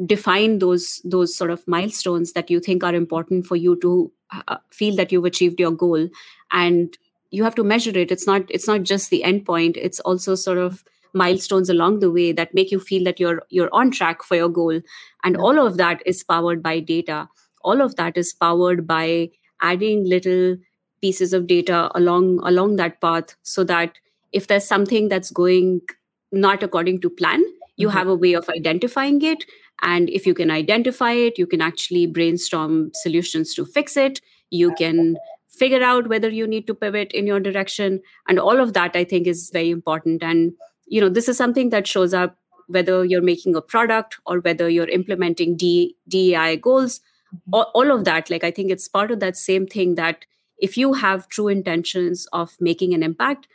define 0.06 0.58
those 0.58 1.00
those 1.04 1.34
sort 1.34 1.50
of 1.50 1.66
milestones 1.66 2.32
that 2.32 2.50
you 2.50 2.60
think 2.60 2.84
are 2.84 2.94
important 2.94 3.46
for 3.46 3.56
you 3.56 3.76
to 3.80 4.12
uh, 4.46 4.58
feel 4.70 4.94
that 4.94 5.10
you've 5.10 5.25
achieved 5.25 5.58
your 5.58 5.72
goal 5.72 6.08
and 6.52 6.98
you 7.30 7.44
have 7.44 7.54
to 7.56 7.64
measure 7.64 7.97
it. 7.97 8.11
It's 8.11 8.26
not 8.26 8.42
it's 8.49 8.66
not 8.66 8.82
just 8.82 9.11
the 9.11 9.25
end 9.25 9.44
point. 9.44 9.76
It's 9.76 10.00
also 10.00 10.35
sort 10.35 10.58
of 10.58 10.85
milestones 11.14 11.70
along 11.70 12.00
the 12.00 12.11
way 12.11 12.32
that 12.32 12.54
make 12.54 12.70
you 12.70 12.80
feel 12.80 13.04
that 13.04 13.18
you're 13.18 13.42
you're 13.50 13.70
on 13.73 13.90
track 13.90 14.23
for 14.23 14.37
your 14.37 14.49
goal. 14.49 14.80
And 15.25 15.35
yeah. 15.35 15.40
all 15.40 15.66
of 15.66 15.76
that 15.76 16.02
is 16.06 16.23
powered 16.23 16.62
by 16.62 16.80
data. 16.80 17.28
All 17.62 17.80
of 17.80 17.97
that 17.97 18.16
is 18.16 18.32
powered 18.32 18.87
by 18.87 19.30
adding 19.61 20.08
little 20.08 20.56
pieces 21.00 21.32
of 21.32 21.47
data 21.47 21.90
along 21.94 22.40
along 22.42 22.76
that 22.76 23.00
path 23.00 23.37
so 23.42 23.64
that 23.64 23.99
if 24.32 24.47
there's 24.47 24.66
something 24.66 25.08
that's 25.08 25.30
going 25.30 25.80
not 26.32 26.62
according 26.62 27.00
to 27.00 27.11
plan 27.11 27.42
you 27.76 27.88
mm-hmm. 27.88 27.97
have 27.97 28.08
a 28.08 28.14
way 28.14 28.32
of 28.35 28.49
identifying 28.49 29.23
it. 29.23 29.44
And 29.82 30.11
if 30.11 30.26
you 30.26 30.35
can 30.35 30.50
identify 30.50 31.12
it 31.12 31.38
you 31.38 31.47
can 31.47 31.61
actually 31.61 32.06
brainstorm 32.06 32.90
solutions 32.94 33.54
to 33.54 33.64
fix 33.64 33.97
it. 33.97 34.20
You 34.50 34.75
can 34.75 35.16
figure 35.58 35.82
out 35.82 36.08
whether 36.08 36.28
you 36.28 36.46
need 36.46 36.66
to 36.66 36.74
pivot 36.74 37.12
in 37.12 37.26
your 37.26 37.40
direction. 37.40 38.00
And 38.28 38.38
all 38.38 38.60
of 38.60 38.72
that 38.74 38.94
i 38.94 39.04
think 39.04 39.26
is 39.26 39.50
very 39.50 39.70
important. 39.70 40.22
And 40.22 40.52
you 40.86 41.00
know 41.00 41.08
this 41.08 41.28
is 41.28 41.36
something 41.36 41.70
that 41.70 41.86
shows 41.86 42.14
up 42.14 42.36
whether 42.66 43.04
you're 43.04 43.22
making 43.22 43.56
a 43.56 43.62
product 43.62 44.18
or 44.26 44.40
whether 44.40 44.68
you're 44.68 44.88
implementing 44.88 45.56
D, 45.56 45.96
dei 46.06 46.56
goals. 46.56 47.00
Mm-hmm. 47.28 47.54
all, 47.54 47.70
all 47.74 47.90
of 47.92 48.04
that 48.04 48.30
like 48.30 48.42
i 48.42 48.50
think 48.50 48.70
it's 48.70 48.88
part 48.88 49.10
of 49.10 49.20
that 49.20 49.36
same 49.36 49.66
thing 49.66 49.96
that 49.96 50.24
if 50.66 50.78
you 50.78 50.94
have 50.94 51.28
true 51.28 51.48
intentions 51.48 52.26
of 52.32 52.56
making 52.58 52.94
an 52.94 53.02
impact 53.02 53.48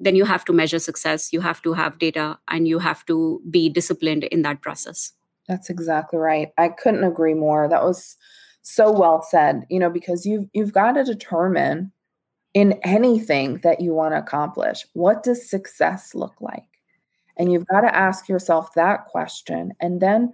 then 0.00 0.16
you 0.16 0.24
have 0.24 0.44
to 0.46 0.54
measure 0.54 0.78
success 0.78 1.30
you 1.32 1.42
have 1.42 1.60
to 1.62 1.74
have 1.74 1.98
data 1.98 2.38
and 2.48 2.66
you 2.66 2.78
have 2.78 3.04
to 3.04 3.42
be 3.50 3.68
disciplined 3.68 4.24
in 4.24 4.42
that 4.42 4.62
process. 4.62 5.12
That's 5.46 5.68
exactly 5.68 6.18
right. 6.18 6.48
I 6.56 6.68
couldn't 6.68 7.04
agree 7.04 7.34
more. 7.34 7.68
That 7.68 7.82
was 7.82 8.16
so 8.62 8.90
well 8.90 9.22
said 9.22 9.64
you 9.70 9.78
know 9.78 9.90
because 9.90 10.26
you've 10.26 10.46
you've 10.52 10.72
got 10.72 10.92
to 10.92 11.04
determine 11.04 11.92
in 12.52 12.78
anything 12.82 13.58
that 13.62 13.80
you 13.80 13.92
want 13.94 14.12
to 14.12 14.18
accomplish 14.18 14.84
what 14.94 15.22
does 15.22 15.48
success 15.48 16.14
look 16.14 16.34
like? 16.40 16.64
And 17.36 17.52
you've 17.52 17.66
got 17.68 17.82
to 17.82 17.94
ask 17.94 18.28
yourself 18.28 18.74
that 18.74 19.06
question 19.06 19.72
and 19.80 20.00
then 20.00 20.32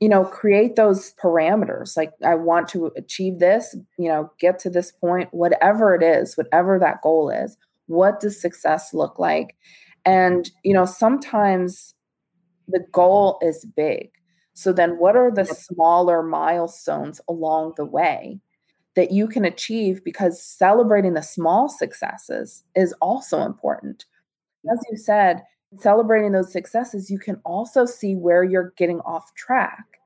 you 0.00 0.08
know 0.08 0.24
create 0.24 0.76
those 0.76 1.12
parameters 1.22 1.96
like 1.96 2.12
i 2.24 2.34
want 2.34 2.66
to 2.68 2.90
achieve 2.96 3.38
this 3.38 3.76
you 3.98 4.08
know 4.08 4.32
get 4.40 4.58
to 4.58 4.70
this 4.70 4.90
point 4.90 5.28
whatever 5.30 5.94
it 5.94 6.02
is 6.02 6.36
whatever 6.36 6.76
that 6.78 7.00
goal 7.02 7.30
is 7.30 7.56
what 7.92 8.20
does 8.20 8.40
success 8.40 8.94
look 8.94 9.18
like? 9.18 9.56
And 10.04 10.50
you 10.64 10.74
know 10.74 10.84
sometimes 10.84 11.94
the 12.68 12.84
goal 12.92 13.38
is 13.42 13.66
big 13.76 14.10
so 14.54 14.72
then 14.72 14.98
what 14.98 15.16
are 15.16 15.30
the 15.30 15.44
smaller 15.44 16.22
milestones 16.22 17.20
along 17.28 17.72
the 17.76 17.84
way 17.84 18.38
that 18.94 19.10
you 19.10 19.26
can 19.26 19.44
achieve 19.44 20.04
because 20.04 20.42
celebrating 20.42 21.14
the 21.14 21.22
small 21.22 21.68
successes 21.68 22.64
is 22.74 22.92
also 23.00 23.42
important 23.42 24.04
mm. 24.66 24.72
as 24.72 24.80
you 24.90 24.96
said 24.96 25.42
celebrating 25.78 26.32
those 26.32 26.52
successes, 26.52 27.10
you 27.10 27.18
can 27.18 27.40
also 27.44 27.84
see 27.86 28.14
where 28.14 28.44
you're 28.44 28.72
getting 28.76 29.00
off 29.00 29.34
track 29.34 30.00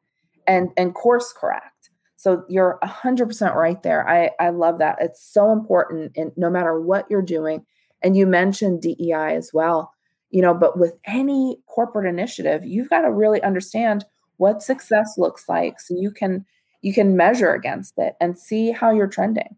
and 0.47 0.71
and 0.77 0.95
course 0.95 1.33
correct. 1.33 1.91
So 2.19 2.45
you're 2.49 2.79
100% 2.83 3.55
right 3.55 3.83
there. 3.83 4.09
I 4.09 4.31
I 4.41 4.51
love 4.51 4.79
that. 4.79 4.97
It's 5.01 5.23
so 5.23 5.53
important 5.53 6.13
in 6.15 6.33
no 6.37 6.51
matter 6.51 6.81
what 6.81 7.07
you're 7.11 7.23
doing. 7.23 7.65
And 8.03 8.17
you 8.17 8.27
mentioned 8.27 8.83
DEI 8.83 9.35
as 9.35 9.51
well. 9.53 9.93
You 10.31 10.43
know, 10.43 10.55
but 10.55 10.79
with 10.79 10.97
any 11.05 11.59
corporate 11.67 12.07
initiative, 12.07 12.65
you've 12.65 12.91
got 12.91 13.03
to 13.03 13.13
really 13.13 13.43
understand 13.43 14.05
what 14.37 14.63
success 14.63 15.15
looks 15.17 15.49
like 15.49 15.81
so 15.81 15.95
you 15.99 16.11
can 16.11 16.45
you 16.83 16.93
can 16.93 17.17
measure 17.17 17.53
against 17.53 17.95
it 17.99 18.15
and 18.21 18.39
see 18.39 18.71
how 18.71 18.91
you're 18.91 19.09
trending. 19.09 19.57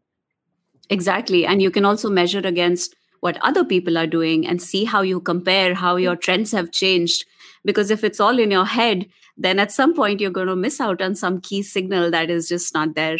Exactly. 0.89 1.45
And 1.45 1.61
you 1.61 1.71
can 1.71 1.85
also 1.85 2.09
measure 2.09 2.39
against 2.39 2.97
what 3.21 3.39
other 3.43 3.65
people 3.65 3.99
are 3.99 4.07
doing 4.07 4.47
and 4.47 4.63
see 4.63 4.85
how 4.85 5.03
you 5.03 5.21
compare 5.21 5.75
how 5.75 5.97
your 5.97 6.17
mm. 6.17 6.21
trends 6.21 6.53
have 6.53 6.71
changed 6.71 7.25
because 7.65 7.91
if 7.91 8.05
it's 8.05 8.21
all 8.21 8.39
in 8.39 8.51
your 8.51 8.65
head 8.65 9.07
then 9.37 9.59
at 9.59 9.71
some 9.71 9.95
point 9.95 10.21
you're 10.21 10.31
going 10.31 10.49
to 10.49 10.57
miss 10.57 10.81
out 10.81 11.01
on 11.01 11.15
some 11.15 11.41
key 11.41 11.63
signal 11.63 12.11
that 12.11 12.31
is 12.31 12.49
just 12.49 12.75
not 12.75 12.95
there 12.95 13.19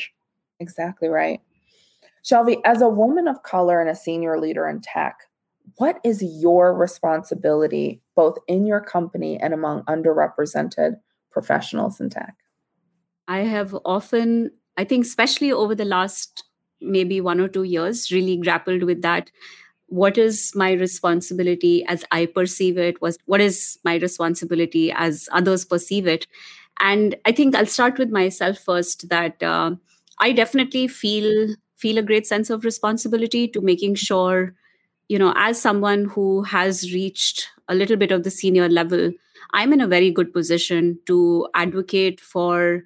exactly 0.61 1.09
right 1.09 1.41
shailvi 2.25 2.61
as 2.65 2.81
a 2.81 2.89
woman 2.89 3.29
of 3.29 3.43
color 3.43 3.81
and 3.81 3.91
a 3.91 3.95
senior 3.95 4.39
leader 4.39 4.69
in 4.69 4.81
tech 4.81 5.25
what 5.77 6.01
is 6.05 6.23
your 6.23 6.75
responsibility 6.75 8.01
both 8.15 8.39
in 8.47 8.67
your 8.67 8.81
company 8.81 9.37
and 9.39 9.53
among 9.53 9.83
underrepresented 9.85 10.97
professionals 11.31 12.01
in 12.01 12.11
tech? 12.11 12.37
I 13.27 13.41
have 13.41 13.77
often 13.85 14.51
i 14.77 14.85
think 14.85 15.05
especially 15.05 15.53
over 15.53 15.75
the 15.75 15.85
last 15.85 16.45
maybe 16.81 17.21
one 17.21 17.41
or 17.41 17.49
two 17.49 17.65
years 17.65 18.13
really 18.13 18.37
grappled 18.37 18.85
with 18.85 19.03
that. 19.03 19.31
What 19.87 20.19
is 20.19 20.53
my 20.55 20.73
responsibility 20.73 21.85
as 21.87 22.05
i 22.13 22.27
perceive 22.27 22.79
it? 22.79 23.01
Was 23.03 23.19
what 23.27 23.41
is 23.41 23.79
my 23.85 23.97
responsibility 23.97 24.93
as 24.93 25.29
others 25.33 25.65
perceive 25.65 26.07
it? 26.07 26.27
And 26.81 27.17
i 27.25 27.33
think 27.33 27.55
i'll 27.57 27.67
start 27.67 27.99
with 27.99 28.11
myself 28.11 28.59
first 28.59 29.09
that 29.09 29.43
uh, 29.43 29.73
i 30.21 30.33
definitely 30.33 30.87
feel 30.89 31.55
feel 31.77 31.99
a 31.99 32.03
great 32.03 32.27
sense 32.27 32.51
of 32.51 32.65
responsibility 32.65 33.49
to 33.49 33.61
making 33.61 33.95
sure 33.97 34.55
you 35.09 35.19
know 35.19 35.33
as 35.37 35.61
someone 35.61 36.05
who 36.07 36.43
has 36.43 36.93
reached 36.93 37.49
a 37.69 37.75
little 37.75 37.97
bit 37.97 38.13
of 38.13 38.25
the 38.25 38.31
senior 38.31 38.69
level 38.69 39.11
i'm 39.53 39.73
in 39.73 39.81
a 39.81 39.87
very 39.87 40.11
good 40.11 40.33
position 40.33 40.99
to 41.07 41.49
advocate 41.55 42.21
for 42.21 42.85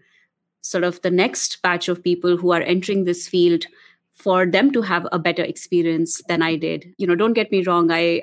sort 0.63 0.85
of 0.85 1.01
the 1.03 1.11
next 1.11 1.61
batch 1.63 1.89
of 1.89 2.03
people 2.03 2.37
who 2.37 2.53
are 2.53 2.63
entering 2.63 3.05
this 3.05 3.29
field 3.29 3.67
for 4.13 4.47
them 4.47 4.71
to 4.71 4.83
have 4.83 5.07
a 5.11 5.19
better 5.19 5.43
experience 5.43 6.23
than 6.29 6.43
i 6.43 6.55
did. 6.57 6.95
You 6.99 7.07
know 7.07 7.15
don't 7.17 7.33
get 7.33 7.51
me 7.51 7.63
wrong 7.63 7.91
i 7.91 8.23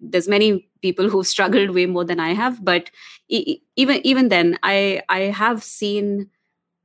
there's 0.00 0.28
many 0.28 0.68
people 0.82 1.08
who've 1.08 1.26
struggled 1.34 1.70
way 1.70 1.86
more 1.86 2.04
than 2.04 2.20
i 2.20 2.34
have 2.34 2.64
but 2.64 2.90
even 3.28 4.06
even 4.06 4.28
then 4.28 4.58
i 4.62 5.02
i 5.08 5.20
have 5.20 5.62
seen 5.62 6.28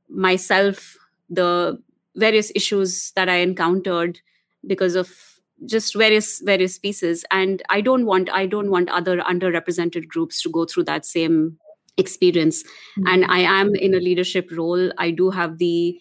myself 0.08 0.96
the 1.28 1.78
various 2.16 2.52
issues 2.54 3.12
that 3.16 3.28
i 3.28 3.36
encountered 3.36 4.20
because 4.66 4.94
of 4.94 5.33
just 5.66 5.94
various 5.94 6.40
various 6.40 6.78
pieces. 6.78 7.24
And 7.30 7.62
i 7.70 7.80
don't 7.80 8.06
want 8.06 8.30
i 8.30 8.46
don't 8.46 8.70
want 8.70 8.90
other 8.90 9.18
underrepresented 9.18 10.08
groups 10.08 10.42
to 10.42 10.50
go 10.50 10.64
through 10.64 10.84
that 10.84 11.06
same 11.06 11.58
experience. 11.96 12.62
Mm-hmm. 12.62 13.06
and 13.08 13.24
i 13.26 13.38
am 13.40 13.74
in 13.74 13.94
a 13.94 14.00
leadership 14.00 14.50
role. 14.52 14.90
I 14.98 15.10
do 15.10 15.30
have 15.30 15.58
the 15.58 16.00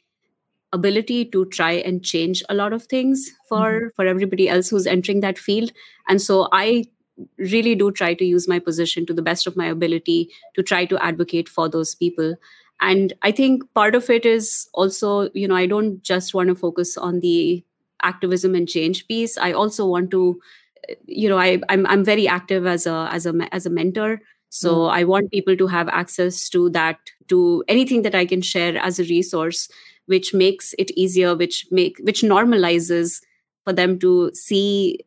ability 0.74 1.25
to 1.25 1.46
try 1.46 1.72
and 1.72 2.03
change 2.03 2.43
a 2.50 2.55
lot 2.55 2.74
of 2.74 2.84
things 2.84 3.32
for 3.48 3.72
mm-hmm. 3.72 3.88
for 3.96 4.08
everybody 4.08 4.50
else 4.50 4.70
who's 4.70 4.88
entering 4.88 5.22
that 5.22 5.38
field. 5.38 5.72
And 6.08 6.22
so 6.22 6.48
i 6.51 6.86
really 7.38 7.75
do 7.75 7.91
try 7.91 8.13
to 8.15 8.25
use 8.25 8.48
my 8.48 8.58
position 8.58 9.05
to 9.05 9.13
the 9.13 9.22
best 9.22 9.46
of 9.46 9.55
my 9.55 9.67
ability 9.67 10.29
to 10.55 10.63
try 10.63 10.84
to 10.84 10.98
advocate 11.03 11.48
for 11.48 11.70
those 11.70 11.93
people. 11.96 12.36
And 12.82 13.13
i 13.22 13.32
think 13.32 13.62
part 13.75 13.96
of 13.96 14.10
it 14.10 14.25
is 14.25 14.67
also 14.74 15.29
you 15.34 15.48
know 15.48 15.55
i 15.55 15.67
don't 15.67 16.01
just 16.01 16.34
want 16.34 16.50
to 16.50 16.55
focus 16.55 16.98
on 16.98 17.20
the 17.20 17.63
activism 18.04 18.56
and 18.56 18.68
change 18.68 19.08
piece. 19.08 19.38
I 19.38 19.52
also 19.52 19.86
want 19.86 20.12
to 20.12 20.40
you 21.06 21.30
know 21.30 21.38
i 21.38 21.62
i'm, 21.70 21.86
I'm 21.88 22.04
very 22.04 22.28
active 22.28 22.68
as 22.68 22.86
a 22.86 23.08
as 23.12 23.26
a 23.26 23.34
as 23.52 23.66
a 23.66 23.70
mentor. 23.70 24.22
So 24.50 24.76
mm. 24.76 24.92
i 24.92 25.04
want 25.04 25.32
people 25.32 25.58
to 25.58 25.68
have 25.68 25.90
access 25.90 26.50
to 26.50 26.70
that 26.72 27.00
to 27.30 27.64
anything 27.68 28.02
that 28.04 28.16
i 28.16 28.26
can 28.26 28.42
share 28.42 28.78
as 28.78 29.00
a 29.00 29.04
resource 29.04 29.70
which 30.06 30.34
makes 30.34 30.76
it 30.78 30.92
easier 30.92 31.36
which 31.36 31.66
make 31.72 31.98
which 32.04 32.22
normalizes 32.22 33.22
for 33.64 33.74
them 33.74 33.98
to 34.00 34.32
see 34.34 35.00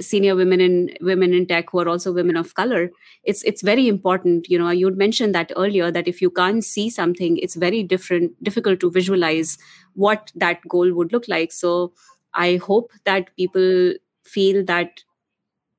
senior 0.00 0.36
women 0.36 0.60
in 0.60 0.90
women 1.00 1.32
in 1.32 1.46
tech 1.46 1.70
who 1.70 1.78
are 1.80 1.88
also 1.88 2.12
women 2.12 2.36
of 2.36 2.54
color. 2.54 2.90
It's 3.24 3.42
it's 3.44 3.62
very 3.62 3.88
important. 3.88 4.48
You 4.48 4.58
know 4.58 4.70
you'd 4.70 4.98
mentioned 4.98 5.34
that 5.34 5.52
earlier 5.56 5.90
that 5.90 6.08
if 6.08 6.20
you 6.22 6.30
can't 6.30 6.64
see 6.64 6.90
something 6.90 7.38
it's 7.38 7.54
very 7.54 7.82
different 7.82 8.32
difficult 8.42 8.80
to 8.80 8.90
visualize 8.90 9.58
what 9.94 10.30
that 10.34 10.60
goal 10.68 10.92
would 10.92 11.12
look 11.12 11.28
like. 11.28 11.52
So 11.52 11.92
i 12.36 12.56
hope 12.56 12.92
that 13.04 13.34
people 13.36 13.94
feel 14.24 14.64
that 14.64 15.02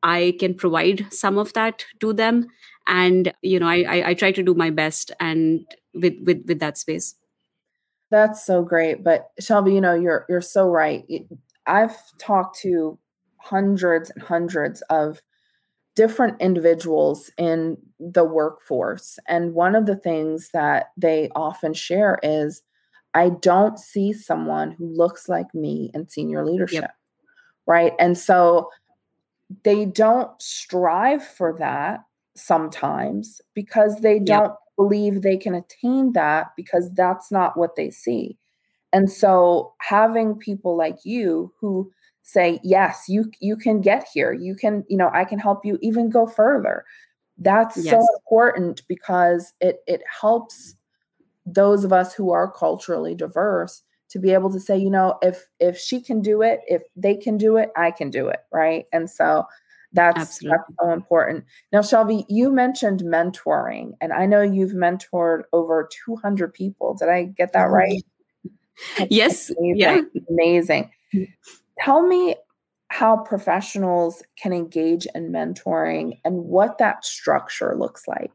i 0.03 0.35
can 0.39 0.53
provide 0.53 1.05
some 1.11 1.37
of 1.37 1.53
that 1.53 1.85
to 1.99 2.13
them. 2.13 2.47
And 2.87 3.33
you 3.41 3.59
know 3.59 3.67
i 3.67 3.83
i, 3.95 4.09
I 4.09 4.13
try 4.13 4.31
to 4.31 4.43
do 4.43 4.53
my 4.53 4.69
best 4.69 5.11
and 5.19 5.65
with 5.93 6.15
with 6.25 6.43
with 6.47 6.59
that 6.59 6.77
space. 6.77 7.15
That's 8.09 8.45
so 8.45 8.63
great. 8.63 9.03
But 9.03 9.31
shailvi 9.41 9.73
you 9.73 9.81
know 9.81 9.93
you're 9.93 10.25
you're 10.29 10.41
so 10.41 10.69
right. 10.69 11.03
I've 11.65 11.97
talked 12.17 12.59
to 12.59 12.97
hundreds 13.37 14.09
and 14.09 14.23
hundreds 14.23 14.81
of 14.89 15.21
different 15.97 16.39
individuals 16.39 17.31
in 17.37 17.75
the 17.99 18.23
workforce. 18.23 19.17
And 19.27 19.55
one 19.55 19.75
of 19.75 19.87
the 19.87 19.95
things 19.95 20.51
that 20.53 20.91
they 20.95 21.29
often 21.35 21.73
share 21.73 22.19
is 22.21 22.61
I 23.13 23.29
don't 23.29 23.79
see 23.79 24.13
someone 24.13 24.71
who 24.71 24.87
looks 24.87 25.27
like 25.27 25.53
me 25.53 25.91
in 25.93 26.07
senior 26.07 26.45
leadership. 26.45 26.81
Yep. 26.81 26.95
Right. 27.65 27.93
And 27.99 28.17
so 28.17 28.69
they 29.63 29.85
don't 29.85 30.29
strive 30.41 31.25
for 31.25 31.55
that 31.59 32.01
sometimes 32.35 33.41
because 33.53 34.01
they 34.01 34.19
don't 34.19 34.49
yep. 34.49 34.57
believe 34.75 35.21
they 35.21 35.37
can 35.37 35.55
attain 35.55 36.13
that 36.13 36.47
because 36.55 36.93
that's 36.93 37.31
not 37.31 37.57
what 37.57 37.75
they 37.75 37.89
see. 37.89 38.37
And 38.93 39.11
so 39.11 39.73
having 39.79 40.35
people 40.35 40.77
like 40.77 40.99
you 41.03 41.51
who 41.59 41.91
say 42.27 42.59
yes 42.61 43.05
you 43.07 43.31
you 43.39 43.55
can 43.55 43.79
get 43.79 44.05
here 44.13 44.33
you 44.33 44.53
can 44.53 44.83
you 44.89 44.97
know 44.97 45.09
i 45.13 45.23
can 45.23 45.39
help 45.39 45.63
you 45.63 45.79
even 45.81 46.09
go 46.09 46.27
further 46.27 46.83
that's 47.37 47.77
yes. 47.77 47.93
so 47.93 48.05
important 48.17 48.81
because 48.89 49.53
it 49.61 49.77
it 49.87 50.01
helps 50.21 50.75
those 51.47 51.83
of 51.83 51.93
us 51.93 52.13
who 52.13 52.31
are 52.31 52.51
culturally 52.51 53.15
diverse 53.15 53.81
to 54.09 54.19
be 54.19 54.31
able 54.31 54.51
to 54.51 54.59
say 54.59 54.77
you 54.77 54.89
know 54.89 55.17
if 55.21 55.47
if 55.59 55.77
she 55.77 56.01
can 56.01 56.21
do 56.21 56.41
it 56.41 56.59
if 56.67 56.83
they 56.95 57.15
can 57.15 57.37
do 57.37 57.57
it 57.57 57.71
i 57.75 57.89
can 57.89 58.09
do 58.09 58.27
it 58.27 58.39
right? 58.51 58.85
And 58.91 59.09
so 59.09 59.45
that's 59.93 60.39
that's 60.39 60.63
so 60.81 60.91
important. 60.91 61.45
Now 61.71 61.79
shailvi 61.79 62.25
you 62.27 62.51
mentioned 62.51 63.01
mentoring 63.01 63.93
and 64.01 64.11
i 64.11 64.25
know 64.25 64.41
you've 64.41 64.73
mentored 64.73 65.43
over 65.53 65.89
200 66.05 66.53
people. 66.53 66.93
Did 66.93 67.09
i 67.09 67.23
get 67.23 67.53
that 67.53 67.67
mm-hmm. 67.67 67.73
right? 67.73 68.03
Yes. 69.09 69.49
Amazing. 69.49 69.75
yeah. 69.75 70.01
Amazing. 70.29 70.91
Mm-hmm. 71.13 71.31
Tell 71.79 72.05
me 72.05 72.35
how 72.89 73.17
professionals 73.17 74.23
can 74.41 74.53
engage 74.53 75.07
in 75.15 75.31
mentoring 75.31 76.19
and 76.23 76.35
what 76.45 76.77
that 76.77 77.03
structure 77.03 77.75
looks 77.75 78.07
like. 78.07 78.31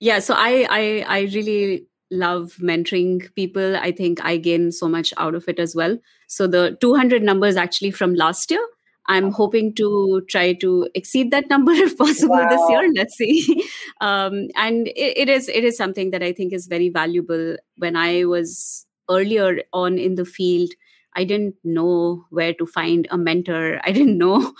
Yeah, 0.00 0.18
so 0.18 0.34
I 0.36 0.66
I, 0.70 1.04
I 1.06 1.20
really 1.34 1.86
love 2.10 2.56
mentoring 2.60 3.34
people. 3.34 3.76
I 3.76 3.92
think 3.92 4.24
I 4.24 4.36
gain 4.36 4.72
so 4.72 4.88
much 4.88 5.12
out 5.16 5.34
of 5.34 5.48
it 5.48 5.58
as 5.58 5.74
well. 5.74 5.98
So 6.28 6.46
the 6.46 6.76
200 6.80 7.22
numbers 7.22 7.56
actually 7.56 7.90
from 7.90 8.14
last 8.14 8.50
year. 8.50 8.64
I'm 9.08 9.30
hoping 9.30 9.72
to 9.74 10.22
try 10.28 10.52
to 10.54 10.88
exceed 10.94 11.30
that 11.30 11.48
number 11.48 11.70
if 11.72 11.96
possible 11.96 12.34
wow. 12.34 12.48
this 12.48 12.70
year. 12.70 12.92
Let's 12.94 13.16
see. 13.16 13.64
Um, 14.02 14.48
and 14.56 14.88
it, 14.88 15.16
it 15.16 15.28
is 15.30 15.48
it 15.48 15.64
is 15.64 15.74
something 15.74 16.10
that 16.10 16.22
I 16.22 16.30
think 16.32 16.52
is 16.52 16.66
very 16.66 16.90
valuable. 16.90 17.56
When 17.78 17.96
I 17.96 18.24
was 18.24 18.84
earlier 19.08 19.62
on 19.72 19.96
in 19.96 20.16
the 20.16 20.26
field, 20.26 20.70
I 21.14 21.24
didn't 21.24 21.54
know 21.64 22.26
where 22.28 22.52
to 22.54 22.66
find 22.66 23.08
a 23.10 23.16
mentor. 23.16 23.80
I 23.84 23.92
didn't 23.92 24.18
know 24.18 24.52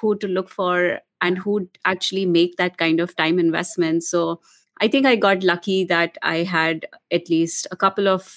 who 0.00 0.16
to 0.18 0.28
look 0.28 0.50
for 0.50 0.98
and 1.22 1.38
who'd 1.38 1.68
actually 1.86 2.26
make 2.26 2.56
that 2.56 2.76
kind 2.76 3.00
of 3.00 3.16
time 3.16 3.38
investment. 3.38 4.02
So 4.02 4.40
I 4.82 4.88
think 4.88 5.06
I 5.06 5.14
got 5.14 5.44
lucky 5.44 5.84
that 5.84 6.18
I 6.22 6.38
had 6.38 6.86
at 7.12 7.30
least 7.30 7.68
a 7.70 7.76
couple 7.76 8.08
of 8.08 8.36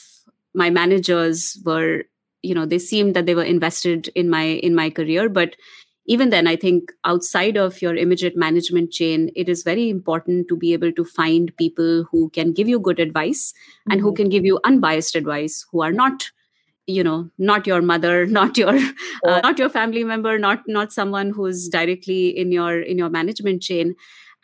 my 0.54 0.70
managers 0.70 1.58
were, 1.66 2.04
you 2.44 2.54
know, 2.54 2.68
they 2.68 2.78
seemed 2.78 3.16
that 3.16 3.26
they 3.26 3.34
were 3.34 3.44
invested 3.44 4.10
in 4.10 4.30
my 4.30 4.44
in 4.44 4.76
my 4.76 4.92
career. 4.92 5.28
But 5.28 5.56
even 6.06 6.30
then, 6.30 6.46
I 6.46 6.56
think 6.56 6.92
outside 7.04 7.58
of 7.58 7.82
your 7.82 7.96
immediate 7.96 8.38
management 8.38 8.92
chain, 8.92 9.32
it 9.36 9.50
is 9.50 9.64
very 9.64 9.90
important 9.90 10.48
to 10.50 10.56
be 10.56 10.74
able 10.74 10.92
to 10.92 11.04
find 11.04 11.52
people 11.58 12.04
who 12.12 12.30
can 12.30 12.54
give 12.54 12.70
you 12.70 12.80
good 12.80 13.00
advice 13.00 13.52
mm-hmm. 13.52 13.94
and 13.94 14.02
who 14.02 14.10
mm-hmm. 14.10 14.18
can 14.18 14.30
give 14.30 14.46
you 14.46 14.60
unbiased 14.64 15.16
advice, 15.16 15.66
who 15.72 15.82
are 15.82 15.92
not 15.92 16.30
you 16.86 17.04
know 17.04 17.28
not 17.40 17.66
your 17.66 17.82
mother 17.82 18.28
not 18.38 18.56
your 18.56 18.76
uh, 18.78 19.40
not 19.42 19.58
your 19.58 19.70
family 19.70 20.04
member 20.04 20.38
not 20.38 20.62
not 20.68 20.94
someone 20.94 21.32
who's 21.32 21.68
directly 21.68 22.28
in 22.28 22.52
your 22.52 22.80
in 22.80 23.00
your 23.00 23.10
management 23.10 23.64
chain 23.64 23.96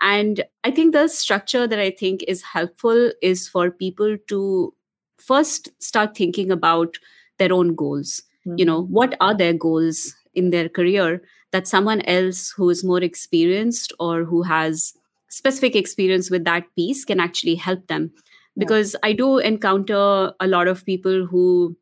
and 0.01 0.43
i 0.63 0.71
think 0.71 0.93
the 0.93 1.07
structure 1.07 1.67
that 1.67 1.79
i 1.79 1.89
think 1.89 2.23
is 2.27 2.41
helpful 2.41 3.11
is 3.21 3.47
for 3.47 3.69
people 3.71 4.17
to 4.27 4.73
first 5.17 5.69
start 5.79 6.15
thinking 6.17 6.51
about 6.51 6.97
their 7.37 7.53
own 7.53 7.75
goals. 7.75 8.23
Mm-hmm. 8.45 8.57
you 8.57 8.65
know 8.65 8.81
what 8.83 9.15
are 9.19 9.35
their 9.37 9.53
goals 9.53 10.15
in 10.33 10.49
their 10.49 10.67
career 10.67 11.21
that 11.51 11.67
someone 11.67 12.01
else 12.01 12.49
who 12.51 12.69
is 12.69 12.83
more 12.83 13.01
experienced 13.01 13.93
or 13.99 14.23
who 14.23 14.41
has 14.41 14.93
specific 15.29 15.75
experience 15.75 16.29
with 16.29 16.43
that 16.45 16.63
piece 16.75 17.05
can 17.05 17.19
actually 17.19 17.55
help 17.55 17.87
them? 17.87 18.11
Because 18.57 18.95
i 19.03 19.13
do 19.13 19.37
encounter 19.37 20.33
a 20.39 20.47
lot 20.47 20.67
of 20.67 20.85
people 20.85 21.25
who 21.25 21.75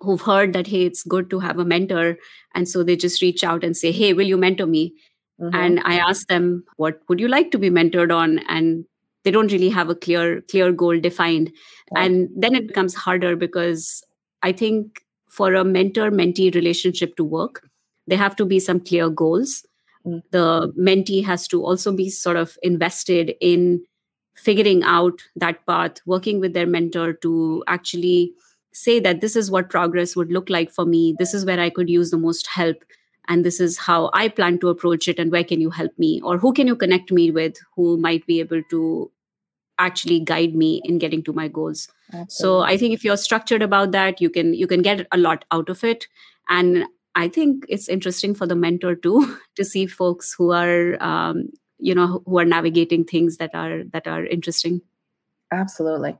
who've 0.00 0.22
heard 0.22 0.54
that 0.54 0.66
hey 0.66 0.84
it's 0.84 1.02
good 1.02 1.28
to 1.30 1.40
have 1.40 1.58
a 1.58 1.64
mentor. 1.64 2.16
And 2.54 2.68
so 2.68 2.82
they 2.82 2.96
just 2.96 3.20
reach 3.20 3.44
out 3.44 3.62
and 3.62 3.76
say 3.76 3.92
hey 3.92 4.12
will 4.14 4.26
you 4.26 4.38
mentor 4.38 4.66
me 4.66 4.94
mm-hmm. 5.40 5.54
and 5.54 5.80
i 5.84 5.96
ask 5.96 6.26
them 6.28 6.64
what 6.76 7.00
would 7.08 7.20
you 7.20 7.28
like 7.28 7.50
to 7.50 7.58
be 7.58 7.70
mentored 7.70 8.14
on 8.14 8.38
and 8.48 8.84
they 9.24 9.30
don't 9.30 9.52
really 9.52 9.68
have 9.68 9.88
a 9.88 9.94
clear 9.94 10.40
clear 10.42 10.72
goal 10.72 10.98
defined 10.98 11.52
right. 11.94 12.04
and 12.04 12.28
then 12.36 12.54
it 12.54 12.66
becomes 12.66 12.94
harder 12.94 13.36
because 13.36 14.02
i 14.42 14.52
think 14.52 15.02
for 15.28 15.54
a 15.54 15.64
mentor 15.64 16.10
mentee 16.10 16.54
relationship 16.54 17.16
to 17.16 17.24
work 17.24 17.68
there 18.06 18.18
have 18.18 18.36
to 18.36 18.44
be 18.44 18.58
some 18.58 18.80
clear 18.80 19.08
goals 19.08 19.64
mm. 20.06 20.22
the 20.30 20.72
mentee 20.78 21.24
has 21.24 21.46
to 21.48 21.64
also 21.64 21.92
be 21.92 22.10
sort 22.10 22.36
of 22.36 22.56
invested 22.62 23.34
in 23.40 23.82
figuring 24.34 24.82
out 24.84 25.20
that 25.36 25.64
path 25.66 26.00
working 26.06 26.40
with 26.40 26.54
their 26.54 26.66
mentor 26.66 27.12
to 27.12 27.62
actually 27.66 28.32
say 28.72 29.00
that 29.00 29.20
this 29.20 29.36
is 29.36 29.50
what 29.50 29.68
progress 29.68 30.14
would 30.16 30.32
look 30.32 30.48
like 30.48 30.70
for 30.70 30.84
me 30.84 31.14
this 31.18 31.34
is 31.34 31.44
where 31.44 31.60
i 31.60 31.68
could 31.68 31.90
use 31.90 32.10
the 32.10 32.18
most 32.18 32.46
help 32.46 32.76
and 33.30 33.44
this 33.44 33.60
is 33.66 33.78
how 33.86 34.10
i 34.20 34.28
plan 34.40 34.58
to 34.64 34.68
approach 34.68 35.08
it 35.12 35.18
and 35.24 35.32
where 35.36 35.44
can 35.52 35.60
you 35.64 35.70
help 35.78 35.98
me 36.04 36.20
or 36.22 36.36
who 36.44 36.52
can 36.52 36.66
you 36.72 36.76
connect 36.82 37.12
me 37.18 37.30
with 37.30 37.62
who 37.76 37.96
might 38.06 38.26
be 38.26 38.38
able 38.40 38.62
to 38.74 39.10
actually 39.78 40.20
guide 40.30 40.54
me 40.54 40.82
in 40.84 40.98
getting 40.98 41.22
to 41.22 41.32
my 41.32 41.48
goals. 41.48 41.88
Absolutely. 42.12 42.26
so 42.28 42.60
i 42.60 42.76
think 42.76 42.92
if 42.94 43.04
you're 43.04 43.16
structured 43.16 43.62
about 43.62 43.92
that 43.92 44.20
you 44.20 44.28
can 44.28 44.52
you 44.62 44.66
can 44.66 44.82
get 44.82 45.06
a 45.12 45.18
lot 45.18 45.44
out 45.50 45.70
of 45.70 45.84
it. 45.84 46.06
And 46.48 46.84
i 47.14 47.28
think 47.28 47.64
it's 47.68 47.88
interesting 47.88 48.34
for 48.34 48.46
the 48.46 48.56
mentor 48.56 48.94
too 48.94 49.36
to 49.56 49.64
see 49.64 49.86
folks 49.86 50.34
who 50.36 50.52
are 50.52 51.02
um, 51.02 51.48
you 51.78 51.94
know 51.94 52.22
who 52.26 52.38
are 52.38 52.44
navigating 52.44 53.04
things 53.04 53.38
that 53.38 53.54
are 53.54 53.84
that 53.92 54.06
are 54.06 54.26
interesting. 54.26 54.82
Absolutely. 55.52 56.16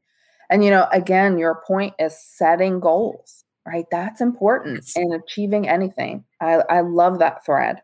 And, 0.51 0.65
you 0.65 0.71
know, 0.71 0.89
again, 0.93 1.39
your 1.39 1.63
point 1.65 1.95
is 1.99 2.21
setting 2.21 2.81
goals, 2.81 3.45
right? 3.71 3.87
That's 3.91 4.21
important 4.21 4.91
in 4.97 5.13
achieving 5.13 5.69
anything. 5.69 6.25
I, 6.41 6.63
I 6.69 6.81
love 6.81 7.21
that 7.21 7.45
thread. 7.45 7.83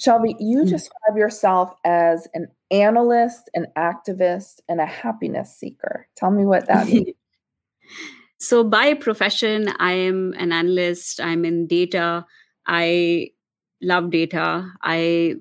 Shailvi, 0.00 0.34
you 0.40 0.60
mm-hmm. 0.60 0.68
describe 0.68 1.16
yourself 1.16 1.74
as 1.84 2.26
an 2.32 2.48
analyst, 2.70 3.50
an 3.52 3.66
activist, 3.76 4.60
and 4.68 4.80
a 4.80 4.86
happiness 4.86 5.54
seeker. 5.54 6.08
Tell 6.16 6.30
me 6.30 6.46
what 6.46 6.66
that 6.68 6.86
means. 6.86 7.10
so, 8.38 8.64
by 8.64 8.94
profession, 8.94 9.68
I 9.78 9.92
am 9.92 10.32
an 10.38 10.52
analyst. 10.52 11.20
I'm 11.20 11.44
in 11.44 11.66
data. 11.66 12.24
I 12.66 13.32
love 13.82 14.10
data. 14.10 14.72
I 14.80 15.34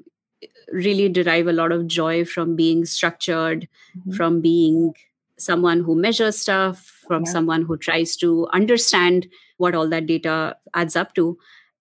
really 0.73 1.07
derive 1.07 1.47
a 1.47 1.53
lot 1.53 1.71
of 1.71 1.87
joy 1.87 2.25
from 2.25 2.57
being 2.57 2.83
structured, 2.83 3.67
mm-hmm. 3.97 4.11
from 4.11 4.41
being 4.41 4.93
someone 5.37 5.79
who 5.79 5.95
measures 5.95 6.37
stuff, 6.37 6.98
from 7.09 7.23
yeah. 7.25 7.31
someone 7.31 7.63
who 7.63 7.75
tries 7.75 8.15
to 8.15 8.47
understand 8.53 9.27
what 9.57 9.73
all 9.73 9.89
that 9.89 10.05
data 10.05 10.55
adds 10.75 10.95
up 10.95 11.15
to. 11.15 11.37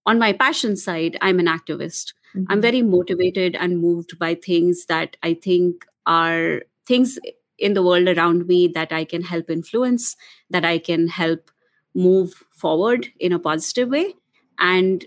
On 0.06 0.18
my 0.18 0.32
passion 0.32 0.74
side, 0.74 1.18
I'm 1.20 1.38
an 1.38 1.46
activist. 1.46 2.14
Mm-hmm. 2.34 2.44
I'm 2.48 2.62
very 2.62 2.80
motivated 2.80 3.54
and 3.56 3.78
moved 3.78 4.18
by 4.18 4.34
things 4.34 4.86
that 4.86 5.18
I 5.22 5.34
think 5.34 5.84
are 6.06 6.62
things 6.86 7.18
in 7.58 7.74
the 7.74 7.82
world 7.82 8.08
around 8.08 8.46
me 8.46 8.68
that 8.68 8.90
I 8.90 9.04
can 9.04 9.22
help 9.22 9.50
influence, 9.50 10.16
that 10.48 10.64
I 10.64 10.78
can 10.78 11.08
help 11.08 11.50
move 11.94 12.42
forward 12.50 13.08
in 13.20 13.34
a 13.34 13.38
positive 13.38 13.90
way. 13.90 14.14
And 14.58 15.04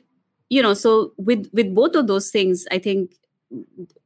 you 0.50 0.62
know, 0.62 0.76
so 0.76 1.14
with 1.18 1.50
with 1.52 1.74
both 1.74 1.96
of 1.96 2.06
those 2.06 2.30
things, 2.30 2.68
I 2.72 2.78
think 2.78 3.16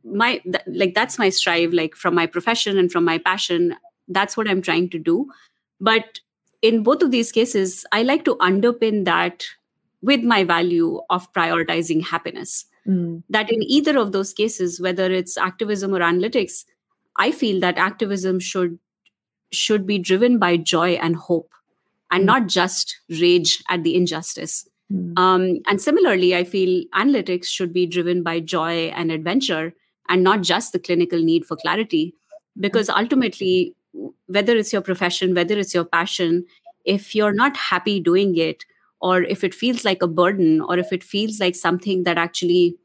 my 0.04 0.38
th- 0.38 0.64
like 0.68 0.94
that's 0.94 1.20
my 1.20 1.30
strive 1.30 1.74
like 1.74 1.96
from 1.96 2.16
my 2.16 2.26
profession 2.26 2.78
and 2.78 2.92
from 2.92 3.04
my 3.04 3.18
passion 3.18 3.76
that's 4.08 4.38
what 4.38 4.48
i'm 4.48 4.62
trying 4.62 4.90
to 4.90 5.00
do 5.00 5.28
but 5.80 6.20
in 6.62 6.84
both 6.84 7.02
of 7.02 7.12
these 7.12 7.32
cases 7.32 7.86
i 7.92 8.02
like 8.04 8.26
to 8.26 8.36
underpin 8.38 9.06
that 9.06 9.46
with 10.06 10.24
my 10.24 10.44
value 10.44 11.02
of 11.10 11.32
prioritizing 11.34 12.06
happiness. 12.06 12.66
Mm. 12.88 13.24
That 13.30 13.52
in 13.52 13.64
either 13.64 13.98
of 13.98 14.12
those 14.12 14.34
cases, 14.34 14.80
whether 14.80 15.12
it's 15.12 15.38
activism 15.38 15.94
or 15.94 16.00
analytics, 16.00 16.66
I 17.18 17.32
feel 17.32 17.60
that 17.62 17.78
activism 17.78 18.40
should 18.40 18.78
should 19.52 19.86
be 19.88 19.98
driven 19.98 20.38
by 20.38 20.58
joy 20.58 20.94
and 20.94 21.16
hope 21.16 21.52
and 22.12 22.24
mm. 22.24 22.26
not 22.26 22.48
just 22.48 22.98
rage 23.10 23.64
at 23.70 23.84
the 23.84 23.96
injustice. 23.96 24.68
Mm. 24.92 25.18
Um, 25.18 25.60
and 25.68 25.82
similarly, 25.82 26.36
I 26.36 26.44
feel 26.44 26.84
analytics 26.94 27.46
should 27.46 27.74
be 27.74 27.88
driven 27.88 28.22
by 28.22 28.40
joy 28.40 28.92
and 28.96 29.12
adventure 29.12 29.74
and 30.10 30.24
not 30.24 30.42
just 30.42 30.72
the 30.72 30.80
clinical 30.80 31.20
need 31.20 31.46
for 31.46 31.56
clarity. 31.56 32.14
Because 32.60 32.90
ultimately, 32.90 33.75
whether 34.28 34.56
it's 34.56 34.74
your 34.74 34.82
profession, 34.82 35.34
whether 35.34 35.58
it's 35.58 35.74
your 35.74 35.86
passion, 35.86 36.46
if 36.86 37.16
you're 37.16 37.34
not 37.34 37.58
happy 37.58 38.00
doing 38.00 38.38
it, 38.38 38.66
or 39.02 39.24
if 39.24 39.44
it 39.44 39.54
feels 39.54 39.86
like 39.86 40.02
a 40.02 40.08
burden, 40.08 40.62
or 40.62 40.78
if 40.78 40.92
it 40.92 41.04
feels 41.04 41.40
like 41.40 41.56
something 41.56 42.04
that 42.04 42.18
actually 42.18 42.78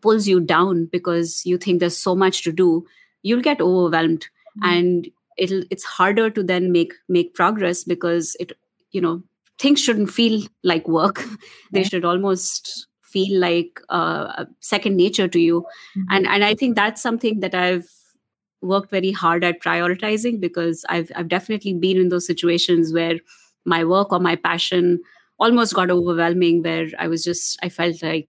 pulls 0.00 0.26
you 0.26 0.40
down 0.40 0.86
because 0.86 1.46
you 1.46 1.56
think 1.56 1.80
there's 1.80 1.96
so 1.96 2.14
much 2.14 2.42
to 2.42 2.52
do, 2.52 2.84
you'll 3.22 3.40
get 3.40 3.60
overwhelmed. 3.60 4.26
Mm-hmm. 4.58 4.68
And 4.68 5.08
it'll 5.38 5.62
it's 5.70 5.84
harder 5.84 6.30
to 6.30 6.42
then 6.42 6.72
make 6.72 6.92
make 7.08 7.34
progress 7.34 7.84
because 7.84 8.36
it 8.38 8.52
you 8.90 9.00
know 9.00 9.22
things 9.58 9.80
shouldn't 9.80 10.10
feel 10.10 10.42
like 10.62 10.86
work 10.88 11.24
they 11.72 11.82
should 11.82 12.04
almost 12.04 12.86
feel 13.02 13.38
like 13.38 13.80
uh, 13.90 14.44
second 14.60 14.96
nature 14.96 15.28
to 15.28 15.38
you 15.38 15.62
mm-hmm. 15.96 16.02
and 16.10 16.26
and 16.26 16.44
i 16.44 16.54
think 16.54 16.76
that's 16.76 17.02
something 17.02 17.40
that 17.40 17.54
i've 17.54 17.88
worked 18.62 18.90
very 18.90 19.12
hard 19.12 19.44
at 19.44 19.60
prioritizing 19.60 20.40
because 20.40 20.84
i've 20.88 21.10
i've 21.16 21.28
definitely 21.28 21.74
been 21.74 21.96
in 21.96 22.08
those 22.08 22.26
situations 22.26 22.92
where 22.92 23.18
my 23.64 23.84
work 23.84 24.12
or 24.12 24.20
my 24.20 24.36
passion 24.36 25.00
almost 25.38 25.74
got 25.74 25.90
overwhelming 25.90 26.62
where 26.62 26.88
i 26.98 27.08
was 27.08 27.24
just 27.24 27.58
i 27.62 27.68
felt 27.68 28.02
like 28.02 28.28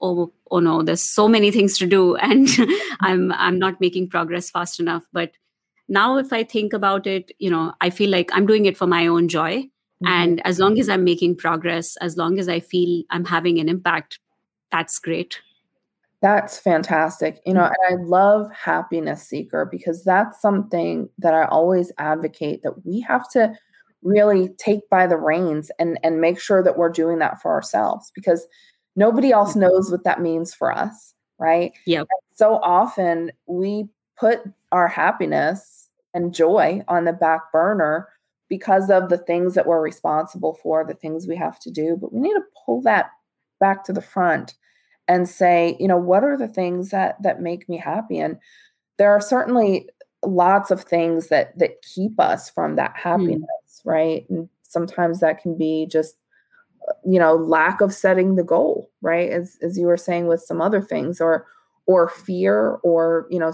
oh 0.00 0.32
oh 0.50 0.60
no 0.60 0.82
there's 0.82 1.02
so 1.02 1.28
many 1.28 1.50
things 1.50 1.78
to 1.78 1.86
do 1.86 2.16
and 2.28 2.48
i'm 3.00 3.32
i'm 3.32 3.58
not 3.58 3.80
making 3.80 4.08
progress 4.08 4.50
fast 4.50 4.80
enough 4.80 5.04
but 5.12 5.32
now 5.88 6.16
if 6.16 6.32
i 6.32 6.42
think 6.44 6.72
about 6.72 7.06
it 7.06 7.32
you 7.38 7.50
know 7.50 7.72
i 7.80 7.90
feel 7.90 8.10
like 8.10 8.30
i'm 8.32 8.46
doing 8.46 8.66
it 8.66 8.76
for 8.76 8.86
my 8.86 9.06
own 9.06 9.28
joy 9.28 9.56
mm-hmm. 9.56 10.06
and 10.06 10.46
as 10.46 10.58
long 10.58 10.78
as 10.78 10.88
i'm 10.88 11.04
making 11.04 11.36
progress 11.36 11.96
as 11.96 12.16
long 12.16 12.38
as 12.38 12.48
i 12.48 12.60
feel 12.60 13.02
i'm 13.10 13.24
having 13.24 13.58
an 13.58 13.68
impact 13.68 14.18
that's 14.70 14.98
great 14.98 15.40
that's 16.20 16.58
fantastic 16.58 17.40
you 17.46 17.54
know 17.54 17.62
mm-hmm. 17.62 17.92
and 17.92 18.00
i 18.00 18.04
love 18.04 18.50
happiness 18.52 19.22
seeker 19.22 19.66
because 19.70 20.04
that's 20.04 20.40
something 20.40 21.08
that 21.18 21.34
i 21.34 21.44
always 21.46 21.92
advocate 21.98 22.62
that 22.62 22.84
we 22.84 23.00
have 23.00 23.28
to 23.30 23.52
really 24.02 24.48
take 24.58 24.88
by 24.90 25.06
the 25.06 25.16
reins 25.16 25.70
and 25.78 25.98
and 26.02 26.20
make 26.20 26.40
sure 26.40 26.62
that 26.62 26.76
we're 26.76 26.88
doing 26.88 27.18
that 27.18 27.40
for 27.40 27.52
ourselves 27.52 28.12
because 28.14 28.46
nobody 28.96 29.32
else 29.32 29.50
mm-hmm. 29.50 29.60
knows 29.60 29.90
what 29.90 30.04
that 30.04 30.20
means 30.20 30.54
for 30.54 30.72
us 30.72 31.14
right 31.38 31.72
yeah 31.86 32.02
so 32.34 32.56
often 32.62 33.30
we 33.46 33.88
put 34.18 34.40
our 34.72 34.88
happiness 34.88 35.88
and 36.14 36.34
joy 36.34 36.82
on 36.88 37.04
the 37.04 37.12
back 37.12 37.52
burner 37.52 38.08
because 38.48 38.90
of 38.90 39.08
the 39.08 39.18
things 39.18 39.54
that 39.54 39.66
we're 39.66 39.80
responsible 39.80 40.58
for, 40.62 40.84
the 40.84 40.94
things 40.94 41.26
we 41.26 41.36
have 41.36 41.58
to 41.60 41.70
do. 41.70 41.96
But 42.00 42.12
we 42.12 42.20
need 42.20 42.34
to 42.34 42.42
pull 42.64 42.80
that 42.82 43.10
back 43.60 43.84
to 43.84 43.92
the 43.92 44.00
front 44.00 44.54
and 45.08 45.28
say, 45.28 45.76
you 45.80 45.88
know, 45.88 45.96
what 45.96 46.22
are 46.22 46.36
the 46.36 46.48
things 46.48 46.90
that 46.90 47.20
that 47.22 47.40
make 47.40 47.68
me 47.68 47.76
happy? 47.76 48.18
And 48.18 48.38
there 48.98 49.10
are 49.10 49.20
certainly 49.20 49.88
lots 50.24 50.70
of 50.70 50.82
things 50.82 51.28
that 51.28 51.58
that 51.58 51.82
keep 51.82 52.18
us 52.20 52.50
from 52.50 52.76
that 52.76 52.92
hmm. 52.96 53.08
happiness, 53.08 53.42
mm. 53.42 53.86
right? 53.86 54.26
And 54.30 54.48
sometimes 54.62 55.20
that 55.20 55.40
can 55.40 55.56
be 55.56 55.86
just 55.90 56.16
you 57.04 57.18
know 57.18 57.34
lack 57.34 57.82
of 57.82 57.92
setting 57.92 58.36
the 58.36 58.44
goal 58.44 58.90
right 59.02 59.30
as 59.30 59.58
as 59.60 59.76
you 59.76 59.86
were 59.86 59.96
saying 59.98 60.26
with 60.26 60.40
some 60.40 60.62
other 60.62 60.80
things 60.80 61.20
or 61.20 61.46
or 61.84 62.08
fear 62.08 62.78
or 62.82 63.26
you 63.30 63.38
know 63.38 63.52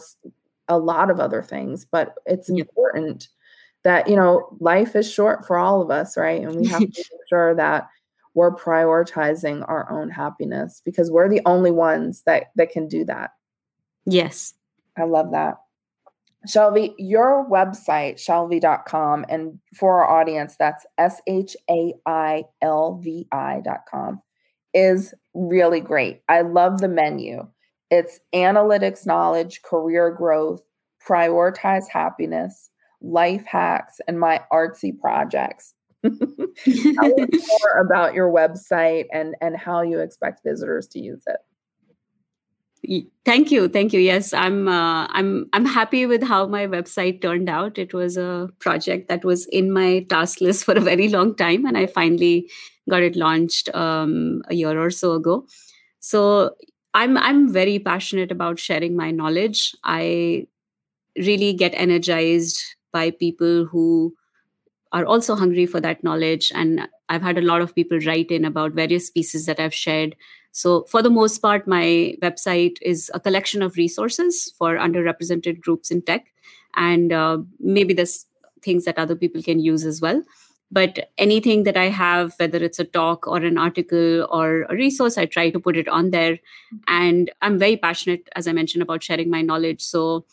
a 0.69 0.79
lot 0.79 1.11
of 1.11 1.21
other 1.21 1.43
things, 1.43 1.85
but 1.85 2.15
it's 2.27 2.49
important 2.49 3.29
that, 3.85 4.09
you 4.09 4.17
know, 4.17 4.57
life 4.61 4.97
is 4.97 5.11
short 5.11 5.47
for 5.47 5.59
all 5.59 5.81
of 5.81 5.91
us, 5.91 6.17
right? 6.17 6.43
And 6.43 6.57
we 6.57 6.67
have 6.67 6.81
to 6.81 6.87
make 6.87 7.29
sure 7.29 7.55
that 7.55 7.87
we're 8.35 8.55
prioritizing 8.55 9.67
our 9.69 9.91
own 9.91 10.11
happiness 10.11 10.83
because 10.85 11.11
we're 11.11 11.29
the 11.29 11.43
only 11.47 11.71
ones 11.71 12.23
that 12.27 12.51
that 12.57 12.71
can 12.71 12.89
do 12.89 13.05
that. 13.05 13.31
Yes. 14.07 14.55
I 14.99 15.05
love 15.05 15.33
that. 15.33 15.57
Shailvi, 16.47 16.95
your 16.99 17.49
website, 17.49 18.17
shailvi.com, 18.17 19.25
and 19.29 19.59
for 19.75 20.05
our 20.05 20.21
audience, 20.21 20.57
that's 20.59 20.85
S 20.99 21.21
H 21.27 21.57
A 21.71 21.95
I 22.05 22.45
L 22.61 23.01
V 23.03 23.27
I.com, 23.33 24.21
is 24.75 25.15
really 25.33 25.81
great. 25.81 26.21
I 26.29 26.43
love 26.43 26.81
the 26.81 26.89
menu. 26.89 27.49
It's 27.91 28.21
analytics 28.35 29.07
knowledge, 29.07 29.63
career 29.63 30.11
growth, 30.11 30.63
prioritize 31.07 31.89
happiness, 31.89 32.71
life 33.01 33.47
hacks, 33.47 34.01
and 34.07 34.21
my 34.21 34.43
artsy 34.53 34.99
projects. 34.99 35.75
Tell 36.05 37.21
us 37.21 37.49
more 37.49 37.81
about 37.81 38.15
your 38.15 38.31
website 38.31 39.07
and, 39.13 39.35
and 39.41 39.57
how 39.57 39.83
you 39.83 40.01
expect 40.01 40.43
visitors 40.45 40.87
to 40.89 41.01
use 41.01 41.23
it. 41.27 41.37
Thank 43.25 43.51
you 43.51 43.69
thank 43.69 43.95
you. 43.95 44.01
Yes 44.01 44.35
i'm 44.35 44.69
uh, 44.69 45.07
i'm 45.09 45.49
i'm 45.55 45.65
happy 45.65 46.05
with 46.05 46.23
how 46.23 46.47
my 46.47 46.67
website 46.67 47.23
turned 47.23 47.49
out. 47.49 47.79
It 47.79 47.95
was 47.95 48.19
a 48.19 48.51
project 48.59 49.09
that 49.09 49.25
was 49.25 49.47
in 49.47 49.73
my 49.73 50.05
task 50.11 50.43
list 50.43 50.65
for 50.65 50.75
a 50.75 50.81
very 50.81 51.09
long 51.09 51.35
time 51.35 51.65
and 51.65 51.79
i 51.79 51.87
finally 51.87 52.51
got 52.91 53.03
it 53.03 53.17
launched 53.17 53.75
um, 53.75 54.43
a 54.51 54.55
year 54.55 54.79
or 54.79 54.91
so 54.91 55.13
ago. 55.13 55.47
So 56.01 56.51
i'm 56.93 57.17
i'm 57.17 57.51
very 57.51 57.79
passionate 57.79 58.31
about 58.31 58.59
sharing 58.59 58.97
my 58.97 59.11
knowledge. 59.11 59.75
I 59.83 60.47
really 61.17 61.55
get 61.55 61.73
energized 61.75 62.63
by 62.93 63.13
people 63.13 63.65
who 63.65 64.15
are 64.95 65.05
also 65.05 65.35
hungry 65.35 65.67
for 65.67 65.81
that 65.81 66.05
knowledge. 66.09 66.53
And 66.55 66.89
i've 67.15 67.27
had 67.29 67.39
a 67.39 67.47
lot 67.47 67.65
of 67.65 67.75
people 67.75 67.99
write 68.07 68.31
in 68.37 68.45
about 68.51 68.79
various 68.83 69.11
pieces 69.11 69.47
that 69.47 69.61
i've 69.65 69.75
shared. 69.75 70.17
So 70.53 70.85
for 70.93 71.03
the 71.07 71.11
most 71.17 71.39
part 71.47 71.67
my 71.73 71.87
website 72.23 72.79
is 72.93 73.11
a 73.13 73.21
collection 73.21 73.67
of 73.67 73.77
resources 73.77 74.53
for 74.59 74.77
underrepresented 74.77 75.61
groups 75.61 75.91
in 75.91 76.03
tech. 76.03 76.33
And 76.77 77.13
uh, 77.13 77.39
maybe 77.59 77.95
there's 77.95 78.27
things 78.63 78.85
that 78.85 78.99
other 78.99 79.17
people 79.17 79.43
can 79.43 79.61
use 79.61 79.85
as 79.85 80.01
well. 80.01 80.23
But 80.71 81.11
anything 81.25 81.65
that 81.65 81.77
i 81.83 81.89
have 81.97 82.39
whether 82.45 82.63
it's 82.69 82.85
a 82.85 82.89
talk 83.01 83.29
or 83.35 83.43
an 83.51 83.59
article 83.65 84.27
or 84.39 84.63
a 84.71 84.79
resource 84.85 85.19
i 85.19 85.27
try 85.27 85.51
to 85.51 85.65
put 85.69 85.83
it 85.83 85.93
on 85.99 86.11
there. 86.17 86.39
And 87.03 87.37
i'm 87.43 87.59
very 87.67 87.77
passionate 87.89 88.35
as 88.37 88.49
i 88.49 88.59
mentioned 88.63 88.89
about 88.89 89.11
sharing 89.11 89.37
my 89.39 89.43
knowledge. 89.53 89.83
So 89.91 90.25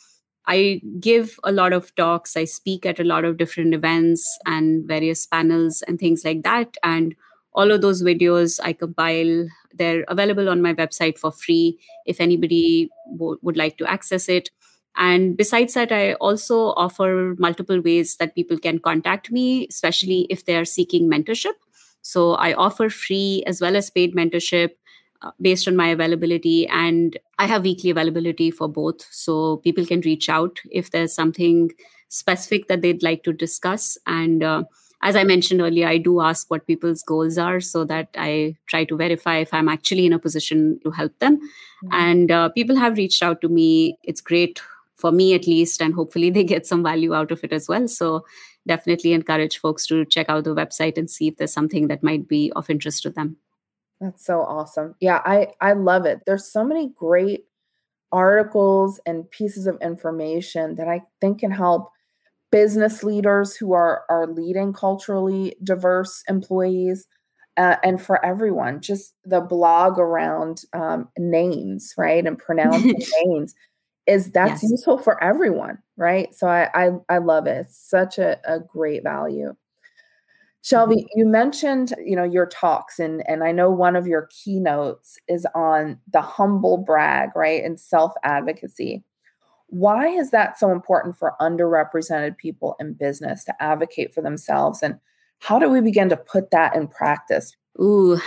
i 0.47 0.82
give 0.99 1.39
a 1.43 1.51
lot 1.51 1.73
of 1.73 1.93
talks. 1.95 2.36
I 2.36 2.45
speak 2.45 2.86
at 2.86 2.99
a 2.99 3.04
lot 3.04 3.25
of 3.25 3.38
different 3.38 3.73
events 3.73 4.38
and 4.45 4.88
various 4.88 5.25
panels 5.25 5.84
and 5.88 5.99
things 5.99 6.23
like 6.25 6.43
that. 6.43 6.75
And 6.84 7.15
all 7.54 7.71
of 7.71 7.82
those 7.82 8.01
videos 8.04 8.60
i 8.63 8.73
compile. 8.73 9.47
They're 9.73 10.04
available 10.08 10.49
on 10.49 10.62
my 10.62 10.73
website 10.73 11.17
for 11.17 11.32
free 11.32 11.80
if 12.06 12.19
anybody 12.19 12.89
w- 13.17 13.38
would 13.41 13.58
like 13.58 13.77
to 13.77 13.86
access 13.89 14.27
it. 14.27 14.49
And 14.97 15.38
besides 15.38 15.73
that, 15.75 15.91
I 15.91 16.13
also 16.15 16.73
offer 16.75 17.36
multiple 17.38 17.80
ways 17.80 18.17
that 18.17 18.36
people 18.36 18.58
can 18.58 18.80
contact 18.80 19.32
me, 19.32 19.67
especially 19.69 20.27
if 20.30 20.45
they 20.45 20.58
are 20.58 20.65
seeking 20.65 21.10
mentorship. 21.10 21.54
So 22.01 22.34
I 22.34 22.54
offer 22.54 22.89
free 22.89 23.43
as 23.47 23.62
well 23.62 23.75
as 23.75 23.89
paid 23.89 24.15
mentorship 24.15 24.71
based 25.40 25.68
on 25.68 25.76
my 25.76 25.88
availability. 25.88 26.68
And 26.68 27.18
I 27.40 27.48
have 27.48 27.64
weekly 27.64 27.90
availability 27.90 28.52
for 28.52 28.68
both. 28.68 29.06
So 29.12 29.58
people 29.58 29.86
can 29.86 30.02
reach 30.02 30.30
out 30.30 30.60
if 30.70 30.92
there's 30.92 31.14
something 31.14 31.72
specific 32.10 32.68
that 32.68 32.82
they'd 32.82 33.04
like 33.04 33.24
to 33.24 33.34
discuss. 33.34 33.98
And 34.06 34.44
uh, 34.44 34.64
as 35.02 35.16
I 35.16 35.24
mentioned 35.24 35.62
earlier, 35.62 35.88
I 35.88 35.98
do 35.98 36.22
ask 36.22 36.50
what 36.50 36.68
people's 36.68 37.04
goals 37.04 37.38
are 37.38 37.60
so 37.60 37.86
that 37.86 38.10
I 38.18 38.56
try 38.68 38.84
to 38.86 38.98
verify 38.98 39.38
if 39.38 39.54
I'm 39.54 39.70
actually 39.70 40.06
in 40.06 40.14
a 40.14 40.20
position 40.20 40.80
to 40.84 40.92
help 40.92 41.18
them. 41.20 41.38
Mm-hmm. 41.38 41.94
And 41.94 42.32
uh, 42.32 42.50
people 42.50 42.76
have 42.76 42.98
reached 42.98 43.24
out 43.24 43.42
to 43.42 43.50
me. 43.50 43.98
It's 44.04 44.22
great 44.22 44.62
for 45.02 45.12
me 45.12 45.34
at 45.34 45.48
least 45.48 45.82
and 45.82 45.96
hopefully 45.96 46.30
they 46.30 46.44
get 46.44 46.68
some 46.68 46.84
value 46.84 47.14
out 47.14 47.32
of 47.32 47.44
it 47.44 47.52
as 47.52 47.68
well 47.68 47.88
so 47.88 48.24
definitely 48.68 49.14
encourage 49.14 49.58
folks 49.58 49.88
to 49.88 50.06
check 50.06 50.30
out 50.30 50.44
the 50.44 50.56
website 50.56 50.98
and 50.98 51.10
see 51.10 51.28
if 51.28 51.38
there's 51.38 51.52
something 51.52 51.88
that 51.88 52.04
might 52.04 52.28
be 52.28 52.52
of 52.56 52.70
interest 52.70 53.02
to 53.02 53.10
them 53.10 53.36
that's 54.02 54.26
so 54.26 54.42
awesome 54.42 54.96
yeah 55.00 55.22
i 55.26 55.48
i 55.62 55.74
love 55.74 56.06
it 56.06 56.20
there's 56.26 56.52
so 56.52 56.64
many 56.64 56.92
great 56.98 57.46
articles 58.12 59.00
and 59.06 59.30
pieces 59.32 59.68
of 59.68 59.80
information 59.82 60.76
that 60.76 60.88
i 60.88 61.02
think 61.22 61.40
can 61.40 61.52
help 61.52 61.90
business 62.52 63.04
leaders 63.04 63.56
who 63.56 63.74
are 63.74 64.04
are 64.10 64.28
leading 64.28 64.74
culturally 64.74 65.56
diverse 65.64 66.24
employees 66.28 67.08
uh, 67.58 67.76
and 67.84 68.02
for 68.02 68.24
everyone 68.26 68.82
just 68.82 69.14
the 69.26 69.42
blog 69.42 70.00
around 70.00 70.64
um, 70.74 71.08
names 71.18 71.94
right 71.98 72.26
and 72.26 72.38
pronouncing 72.38 72.94
names 73.26 73.54
is 74.08 74.32
that's 74.32 74.64
yes. 74.64 74.72
useful 74.72 74.98
for 74.98 75.22
everyone, 75.24 75.78
right? 75.98 76.34
So 76.34 76.48
I, 76.48 76.70
I 76.74 76.90
I 77.10 77.18
love 77.20 77.48
it. 77.48 77.66
It's 77.68 77.90
such 77.90 78.18
a, 78.18 78.40
a 78.46 78.60
great 78.60 79.04
value. 79.04 79.56
Shailvi, 80.63 81.06
you 81.15 81.26
mentioned, 81.26 81.93
you 82.06 82.15
know, 82.15 82.24
your 82.24 82.45
talks 82.45 83.00
and 83.00 83.28
and 83.28 83.43
I 83.43 83.52
know 83.52 83.69
one 83.69 83.95
of 83.95 84.06
your 84.06 84.30
keynotes 84.30 85.17
is 85.28 85.47
on 85.56 85.97
the 86.12 86.21
humble 86.21 86.78
brag, 86.78 87.30
right? 87.36 87.63
And 87.63 87.80
self-advocacy. 87.80 89.04
Why 89.67 90.08
is 90.08 90.32
that 90.32 90.60
so 90.60 90.71
important 90.71 91.17
for 91.17 91.34
underrepresented 91.41 92.38
people 92.38 92.76
in 92.80 92.93
business 92.93 93.43
to 93.45 93.63
advocate 93.63 94.13
for 94.13 94.21
themselves 94.21 94.84
and 94.84 95.00
how 95.39 95.58
do 95.58 95.69
we 95.69 95.82
begin 95.82 96.10
to 96.10 96.17
put 96.17 96.52
that 96.52 96.76
in 96.76 96.88
practice? 96.88 97.56
Ooh, 97.82 98.21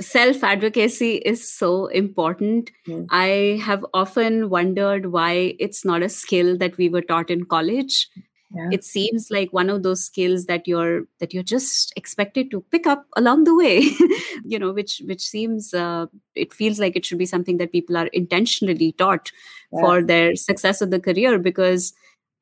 self 0.00 0.44
advocacy 0.44 1.16
is 1.16 1.50
so 1.50 1.86
important. 1.86 2.70
Mm. 2.86 3.06
I 3.10 3.60
have 3.64 3.86
often 3.94 4.50
wondered 4.50 5.06
why 5.06 5.56
it's 5.58 5.84
not 5.84 6.02
a 6.02 6.08
skill 6.10 6.58
that 6.58 6.76
we 6.76 6.90
were 6.90 7.00
taught 7.00 7.30
in 7.30 7.44
college 7.44 8.08
yeah. 8.54 8.68
it 8.72 8.84
seems 8.84 9.30
like 9.30 9.52
one 9.52 9.70
of 9.70 9.82
those 9.82 10.04
skills 10.04 10.46
that 10.46 10.66
you're 10.66 11.04
that 11.18 11.32
you're 11.32 11.42
just 11.42 11.92
expected 11.96 12.50
to 12.50 12.60
pick 12.70 12.86
up 12.86 13.06
along 13.16 13.44
the 13.44 13.54
way 13.54 13.82
you 14.44 14.58
know 14.58 14.72
which 14.72 15.02
which 15.06 15.20
seems 15.20 15.72
uh, 15.74 16.06
it 16.34 16.52
feels 16.52 16.80
like 16.80 16.96
it 16.96 17.04
should 17.04 17.18
be 17.18 17.26
something 17.26 17.58
that 17.58 17.72
people 17.72 17.96
are 17.96 18.06
intentionally 18.08 18.92
taught 18.92 19.30
yeah. 19.72 19.80
for 19.80 20.02
their 20.02 20.34
success 20.36 20.80
of 20.80 20.90
the 20.90 21.00
career 21.00 21.38
because 21.38 21.92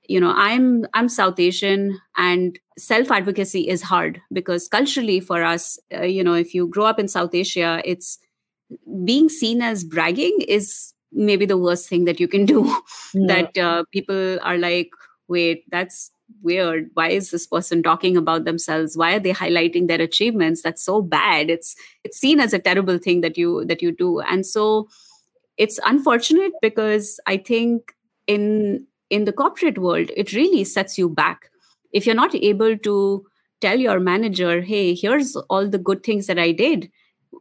you 0.09 0.21
know 0.21 0.33
i'm 0.37 0.87
i'm 0.95 1.09
south 1.09 1.39
asian 1.39 1.99
and 2.17 2.59
self 2.79 3.11
advocacy 3.11 3.69
is 3.69 3.83
hard 3.83 4.21
because 4.33 4.69
culturally 4.69 5.21
for 5.21 5.45
us 5.45 5.79
uh, 5.95 6.03
you 6.03 6.25
know 6.25 6.35
if 6.35 6.55
you 6.55 6.67
grow 6.67 6.87
up 6.87 6.99
in 6.99 7.09
south 7.09 7.35
asia 7.35 7.83
it's 7.85 8.19
being 9.05 9.29
seen 9.29 9.63
as 9.63 9.85
bragging 9.85 10.37
is 10.47 10.93
maybe 11.13 11.47
the 11.47 11.57
worst 11.57 11.89
thing 11.89 12.05
that 12.05 12.21
you 12.21 12.29
can 12.29 12.45
do 12.55 12.65
yeah. 13.15 13.27
that 13.27 13.59
uh, 13.59 13.85
people 13.93 14.39
are 14.43 14.59
like 14.59 14.91
wait, 15.29 15.65
that's 15.71 16.11
weird. 16.43 16.91
Why 16.95 17.09
is 17.11 17.31
this 17.31 17.47
person 17.47 17.83
talking 17.83 18.17
about 18.17 18.45
themselves? 18.45 18.97
Why 18.97 19.15
are 19.15 19.21
they 19.21 19.33
highlighting 19.33 19.89
their 19.89 20.01
achievements? 20.01 20.63
That's 20.63 20.83
so 20.83 21.03
bad. 21.03 21.51
It's 21.51 21.75
it's 22.05 22.19
seen 22.19 22.41
as 22.41 22.53
a 22.53 22.59
terrible 22.59 22.99
thing 22.99 23.21
that 23.23 23.39
you 23.39 23.65
that 23.67 23.83
you 23.83 23.93
do. 23.93 24.21
And 24.21 24.45
so 24.45 24.89
it's 25.57 25.81
unfortunate 25.85 26.53
because 26.63 27.21
I 27.27 27.37
think 27.37 27.95
in 28.27 28.87
in 29.11 29.25
the 29.25 29.33
corporate 29.33 29.79
world, 29.79 30.11
it 30.17 30.33
really 30.33 30.65
sets 30.65 30.99
you 30.99 31.09
back. 31.09 31.51
If 31.93 32.07
you're 32.07 32.15
not 32.15 32.35
able 32.35 32.77
to 32.79 33.27
tell 33.61 33.79
your 33.79 33.99
manager, 33.99 34.61
hey, 34.61 34.95
here's 34.95 35.35
all 35.49 35.67
the 35.69 35.79
good 35.79 36.03
things 36.03 36.27
that 36.27 36.39
I 36.39 36.53
did, 36.53 36.91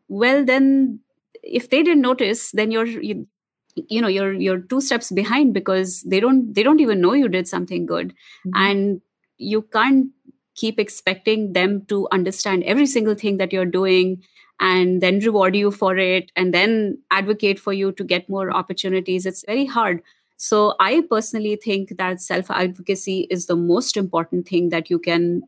well 0.07 0.45
then 0.45 0.99
if 1.43 1.69
they 1.69 1.83
didn't 1.83 2.01
notice, 2.01 2.51
then 2.51 2.71
you're 2.71 2.85
you, 2.85 3.27
you 3.89 4.01
know 4.01 4.07
you're 4.07 4.33
you're 4.33 4.59
two 4.59 4.81
steps 4.81 5.11
behind 5.11 5.53
because 5.53 6.01
they 6.03 6.19
don't 6.19 6.53
they 6.53 6.63
don't 6.63 6.79
even 6.79 7.01
know 7.01 7.13
you 7.13 7.27
did 7.27 7.47
something 7.47 7.85
good. 7.85 8.13
Mm-hmm. 8.45 8.51
and 8.55 9.01
you 9.37 9.61
can't 9.61 10.07
keep 10.55 10.79
expecting 10.79 11.53
them 11.53 11.85
to 11.85 12.07
understand 12.11 12.63
every 12.63 12.87
single 12.87 13.13
thing 13.13 13.37
that 13.37 13.53
you're 13.53 13.65
doing 13.65 14.23
and 14.59 15.01
then 15.01 15.19
reward 15.19 15.55
you 15.55 15.69
for 15.69 15.97
it 15.97 16.31
and 16.35 16.53
then 16.53 16.97
advocate 17.11 17.59
for 17.59 17.73
you 17.73 17.91
to 17.91 18.03
get 18.03 18.27
more 18.27 18.49
opportunities. 18.51 19.27
It's 19.27 19.45
very 19.45 19.65
hard. 19.65 20.01
So 20.37 20.75
i 20.79 21.01
personally 21.09 21.55
think 21.55 21.97
that 21.97 22.21
self 22.21 22.49
advocacy 22.51 23.27
is 23.31 23.45
the 23.47 23.55
most 23.55 23.97
important 23.97 24.47
thing 24.47 24.69
that 24.69 24.89
you 24.89 24.99
can 24.99 25.43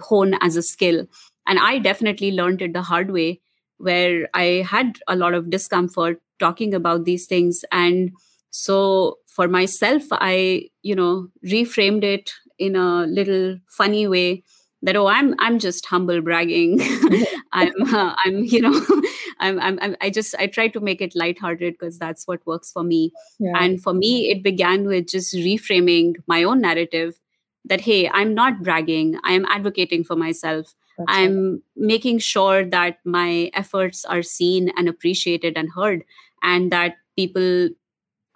hone 0.00 0.34
as 0.40 0.56
a 0.56 0.62
skill. 0.62 1.06
And 1.46 1.58
i 1.58 1.78
definitely 1.78 2.32
learned 2.32 2.62
it 2.62 2.72
the 2.72 2.82
hard 2.82 3.10
way 3.10 3.40
where 3.78 4.28
i 4.34 4.44
had 4.68 4.98
a 5.06 5.16
lot 5.16 5.34
of 5.34 5.50
discomfort 5.50 6.20
talking 6.38 6.74
about 6.74 7.04
these 7.04 7.26
things. 7.26 7.64
And 7.72 8.12
so 8.50 9.18
for 9.36 9.46
myself 9.48 10.02
i 10.12 10.62
you 10.82 10.94
know 10.94 11.28
reframed 11.44 12.02
it 12.02 12.32
in 12.58 12.74
a 12.74 13.06
little 13.06 13.58
funny 13.68 14.06
way 14.08 14.42
that 14.82 14.96
oh 14.96 15.06
i'm 15.06 15.34
i'm 15.38 15.58
just 15.58 15.84
humble 15.86 16.22
bragging. 16.22 16.80
I'm 17.52 17.94
uh, 17.94 18.14
i'm 18.24 18.44
you 18.44 18.62
know 18.62 18.80
I'm, 19.40 19.60
I'm 19.60 19.96
i 20.00 20.08
just 20.08 20.34
i 20.38 20.46
try 20.46 20.68
to 20.68 20.80
make 20.80 21.02
it 21.02 21.14
lighthearted 21.14 21.74
because 21.74 21.98
that's 21.98 22.26
what 22.26 22.46
works 22.46 22.72
for 22.72 22.82
me. 22.82 23.12
Yeah. 23.38 23.52
and 23.60 23.82
for 23.82 23.92
me 23.92 24.30
it 24.30 24.42
began 24.42 24.86
with 24.86 25.08
just 25.08 25.34
reframing 25.34 26.14
my 26.26 26.42
own 26.42 26.62
narrative 26.62 27.20
that 27.66 27.82
hey 27.82 28.08
i'm 28.08 28.34
not 28.34 28.62
bragging. 28.62 29.18
I'm 29.24 29.44
advocating 29.46 30.04
for 30.04 30.16
myself. 30.16 30.74
That's 30.98 31.18
i'm 31.18 31.36
right. 31.50 31.60
making 31.94 32.20
sure 32.20 32.64
that 32.64 33.00
my 33.04 33.50
efforts 33.52 34.04
are 34.06 34.22
seen 34.22 34.70
and 34.78 34.88
appreciated 34.88 35.58
and 35.58 35.70
heard 35.74 36.04
and 36.42 36.70
that 36.72 36.96
people 37.16 37.68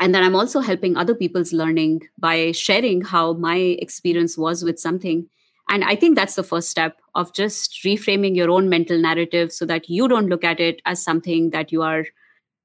and 0.00 0.14
that 0.14 0.22
i'm 0.22 0.34
also 0.34 0.60
helping 0.60 0.96
other 0.96 1.14
people's 1.14 1.52
learning 1.52 2.00
by 2.18 2.52
sharing 2.52 3.02
how 3.02 3.34
my 3.34 3.56
experience 3.56 4.36
was 4.38 4.64
with 4.64 4.78
something. 4.78 5.28
And 5.68 5.84
i 5.84 5.94
think 5.94 6.16
that's 6.16 6.34
the 6.34 6.42
first 6.42 6.70
step 6.70 7.00
of 7.14 7.32
just 7.32 7.82
reframing 7.84 8.34
your 8.36 8.50
own 8.50 8.68
mental 8.68 8.98
narrative 8.98 9.52
so 9.52 9.66
that 9.66 9.88
you 9.88 10.08
don't 10.08 10.28
look 10.28 10.44
at 10.44 10.60
it 10.60 10.82
as 10.84 11.02
something 11.02 11.50
that 11.50 11.70
you 11.72 11.82
are 11.82 12.06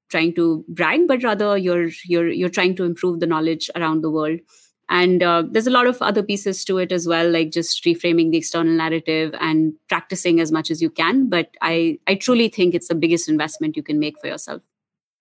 trying 0.08 0.34
to 0.34 0.64
brag 0.68 1.06
but 1.08 1.22
rather 1.22 1.56
you're 1.56 1.88
you're 2.04 2.28
you're 2.28 2.48
trying 2.48 2.74
to 2.76 2.84
improve 2.84 3.20
the 3.20 3.26
knowledge 3.26 3.70
around 3.76 4.02
the 4.02 4.10
world. 4.10 4.40
And 4.88 5.20
uh, 5.20 5.42
there's 5.50 5.66
a 5.66 5.72
lot 5.72 5.88
of 5.88 6.00
other 6.00 6.22
pieces 6.22 6.64
to 6.66 6.78
it 6.78 6.92
as 6.92 7.08
well 7.08 7.28
like 7.28 7.50
just 7.50 7.82
reframing 7.84 8.30
the 8.30 8.38
external 8.38 8.72
narrative 8.72 9.34
and 9.40 9.72
practicing 9.88 10.38
as 10.38 10.52
much 10.52 10.70
as 10.70 10.80
you 10.80 10.90
can. 10.90 11.28
But 11.28 11.50
i 11.62 11.98
i 12.06 12.14
truly 12.14 12.48
think 12.48 12.74
it's 12.74 12.88
the 12.88 12.94
biggest 12.94 13.28
investment 13.28 13.76
you 13.76 13.82
can 13.82 13.98
make 13.98 14.18
for 14.20 14.28
yourself 14.28 14.62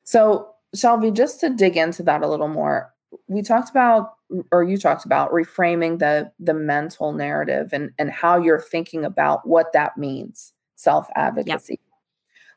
so, 0.05 0.51
Shailvi, 0.75 1.13
just 1.13 1.39
to 1.41 1.49
dig 1.49 1.75
into 1.75 2.03
that 2.03 2.21
a 2.21 2.27
little 2.27 2.47
more, 2.47 2.93
we 3.27 3.41
talked 3.41 3.69
about 3.69 4.13
or 4.51 4.63
you 4.63 4.77
talked 4.77 5.05
about 5.05 5.31
reframing 5.31 5.99
the 5.99 6.31
the 6.39 6.53
mental 6.53 7.13
narrative 7.13 7.69
and 7.73 7.91
and 7.97 8.11
how 8.11 8.37
you're 8.37 8.61
thinking 8.61 9.05
about 9.05 9.47
what 9.47 9.71
that 9.73 9.97
means 9.97 10.53
self 10.75 11.07
advocacy 11.15 11.73
yep. 11.73 11.79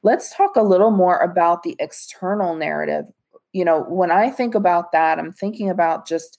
let's 0.02 0.34
talk 0.34 0.56
a 0.56 0.62
little 0.62 0.90
more 0.90 1.18
about 1.18 1.62
the 1.62 1.76
external 1.78 2.56
narrative 2.56 3.04
you 3.52 3.64
know 3.64 3.82
when 3.82 4.10
i 4.10 4.30
think 4.30 4.54
about 4.54 4.92
that 4.92 5.18
i'm 5.18 5.32
thinking 5.32 5.68
about 5.68 6.06
just 6.06 6.38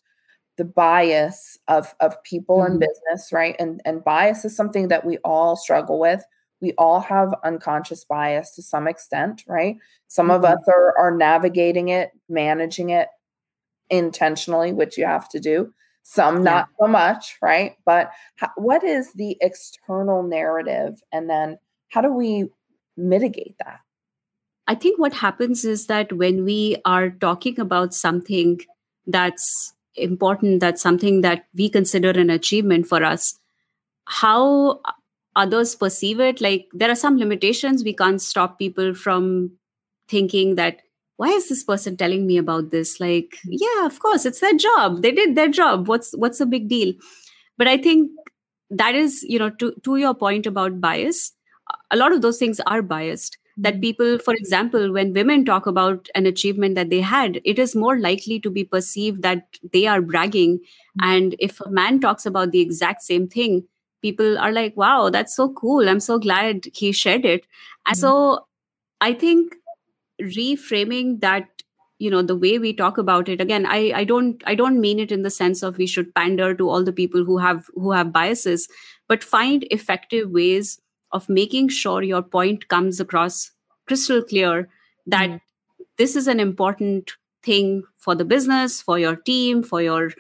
the 0.57 0.65
bias 0.65 1.57
of 1.67 1.93
of 1.99 2.21
people 2.23 2.57
mm-hmm. 2.57 2.73
in 2.73 2.79
business 2.79 3.31
right 3.31 3.55
and 3.59 3.81
and 3.85 4.03
bias 4.03 4.43
is 4.43 4.55
something 4.55 4.87
that 4.87 5.05
we 5.05 5.17
all 5.19 5.55
struggle 5.55 5.99
with 5.99 6.23
we 6.61 6.73
all 6.77 6.99
have 6.99 7.33
unconscious 7.43 8.03
bias 8.03 8.51
to 8.55 8.61
some 8.61 8.87
extent, 8.87 9.43
right? 9.47 9.77
Some 10.07 10.27
mm-hmm. 10.27 10.43
of 10.43 10.45
us 10.45 10.59
are, 10.67 10.97
are 10.97 11.15
navigating 11.15 11.89
it, 11.89 12.11
managing 12.27 12.89
it 12.89 13.07
intentionally, 13.89 14.73
which 14.73 14.97
you 14.97 15.05
have 15.05 15.29
to 15.29 15.39
do. 15.39 15.73
Some 16.03 16.43
not 16.43 16.67
yeah. 16.71 16.85
so 16.85 16.91
much, 16.91 17.37
right? 17.41 17.75
But 17.85 18.11
how, 18.37 18.49
what 18.55 18.83
is 18.83 19.13
the 19.13 19.37
external 19.41 20.23
narrative? 20.23 21.01
And 21.11 21.29
then 21.29 21.57
how 21.89 22.01
do 22.01 22.11
we 22.11 22.49
mitigate 22.97 23.55
that? 23.59 23.79
I 24.67 24.75
think 24.75 24.99
what 24.99 25.13
happens 25.13 25.65
is 25.65 25.87
that 25.87 26.13
when 26.13 26.45
we 26.45 26.77
are 26.85 27.09
talking 27.09 27.59
about 27.59 27.93
something 27.93 28.59
that's 29.07 29.73
important, 29.95 30.59
that's 30.59 30.81
something 30.81 31.21
that 31.21 31.45
we 31.55 31.69
consider 31.69 32.11
an 32.11 32.29
achievement 32.29 32.87
for 32.87 33.03
us, 33.03 33.39
how 34.05 34.79
others 35.35 35.75
perceive 35.75 36.19
it 36.19 36.41
like 36.41 36.67
there 36.73 36.89
are 36.89 36.95
some 36.95 37.17
limitations. 37.17 37.83
We 37.83 37.93
can't 37.93 38.21
stop 38.21 38.59
people 38.59 38.93
from 38.93 39.51
thinking 40.07 40.55
that 40.55 40.79
why 41.17 41.27
is 41.27 41.49
this 41.49 41.63
person 41.63 41.97
telling 41.97 42.25
me 42.25 42.37
about 42.37 42.71
this? 42.71 42.99
Like 42.99 43.37
yeah 43.45 43.85
of 43.85 43.99
course 43.99 44.25
it's 44.25 44.39
their 44.39 44.53
job. 44.53 45.01
They 45.01 45.11
did 45.11 45.35
their 45.35 45.49
job. 45.49 45.87
What's 45.87 46.13
what's 46.13 46.39
the 46.39 46.45
big 46.45 46.67
deal? 46.67 46.93
But 47.57 47.67
i 47.67 47.77
think 47.77 48.11
that 48.69 48.95
is 48.95 49.23
you 49.23 49.39
know 49.39 49.49
to 49.49 49.73
to 49.83 49.97
your 49.97 50.13
point 50.13 50.45
about 50.45 50.79
bias 50.79 51.33
a 51.91 51.97
lot 51.97 52.11
of 52.11 52.21
those 52.21 52.37
things 52.37 52.59
are 52.65 52.81
biased. 52.81 53.37
That 53.57 53.73
mm-hmm. 53.75 53.81
people 53.81 54.19
for 54.19 54.33
example 54.33 54.93
when 54.93 55.13
women 55.13 55.43
talk 55.43 55.65
about 55.65 56.07
an 56.15 56.25
achievement 56.25 56.75
that 56.75 56.89
they 56.89 57.01
had 57.01 57.41
it 57.43 57.59
is 57.59 57.75
more 57.75 57.99
likely 57.99 58.39
to 58.39 58.49
be 58.49 58.63
perceived 58.63 59.21
that 59.23 59.57
they 59.73 59.85
are 59.85 60.01
bragging. 60.01 60.59
Mm-hmm. 60.59 61.09
and 61.09 61.35
if 61.39 61.59
a 61.61 61.69
man 61.69 61.99
talks 61.99 62.25
about 62.25 62.51
the 62.51 62.61
exact 62.61 63.01
same 63.01 63.27
thing 63.27 63.65
people 64.01 64.38
are 64.38 64.51
like 64.51 64.75
wow 64.77 65.09
that's 65.09 65.35
so 65.35 65.49
cool 65.53 65.89
i'm 65.89 65.99
so 65.99 66.17
glad 66.17 66.65
he 66.73 66.91
shared 66.91 67.25
it 67.25 67.45
and 67.85 67.95
mm-hmm. 67.95 68.01
so 68.01 68.45
i 69.01 69.13
think 69.13 69.55
reframing 70.21 71.19
that 71.21 71.47
you 71.99 72.09
know 72.09 72.21
the 72.21 72.35
way 72.35 72.57
we 72.57 72.73
talk 72.73 72.97
about 72.97 73.29
it 73.29 73.41
again 73.41 73.65
i 73.65 73.91
i 73.95 74.03
don't 74.03 74.43
i 74.45 74.55
don't 74.55 74.79
mean 74.79 74.99
it 74.99 75.12
in 75.12 75.21
the 75.21 75.29
sense 75.29 75.62
of 75.62 75.77
we 75.77 75.85
should 75.85 76.13
pander 76.15 76.53
to 76.53 76.69
all 76.69 76.83
the 76.83 76.93
people 76.93 77.23
who 77.23 77.38
have 77.38 77.65
who 77.75 77.91
have 77.91 78.13
biases 78.13 78.67
but 79.07 79.23
find 79.23 79.67
effective 79.69 80.29
ways 80.29 80.79
of 81.12 81.27
making 81.27 81.67
sure 81.67 82.01
your 82.03 82.21
point 82.21 82.67
comes 82.67 82.99
across 82.99 83.51
crystal 83.85 84.21
clear 84.23 84.69
that 85.05 85.29
mm-hmm. 85.29 85.83
this 85.97 86.15
is 86.15 86.27
an 86.27 86.39
important 86.39 87.13
thing 87.43 87.83
for 87.97 88.15
the 88.15 88.25
business 88.25 88.81
for 88.81 88.99
your 88.99 89.15
team 89.15 89.63
for 89.63 89.81
your 89.81 90.12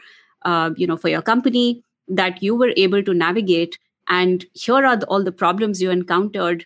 uh, 0.43 0.71
you 0.75 0.87
know 0.87 0.97
for 0.97 1.09
your 1.09 1.21
company 1.21 1.83
that 2.09 2.41
you 2.43 2.55
were 2.55 2.73
able 2.75 3.03
to 3.03 3.13
navigate 3.13 3.77
and 4.07 4.45
here 4.53 4.85
are 4.85 4.97
the, 4.97 5.05
all 5.05 5.23
the 5.23 5.31
problems 5.31 5.81
you 5.81 5.91
encountered 5.91 6.65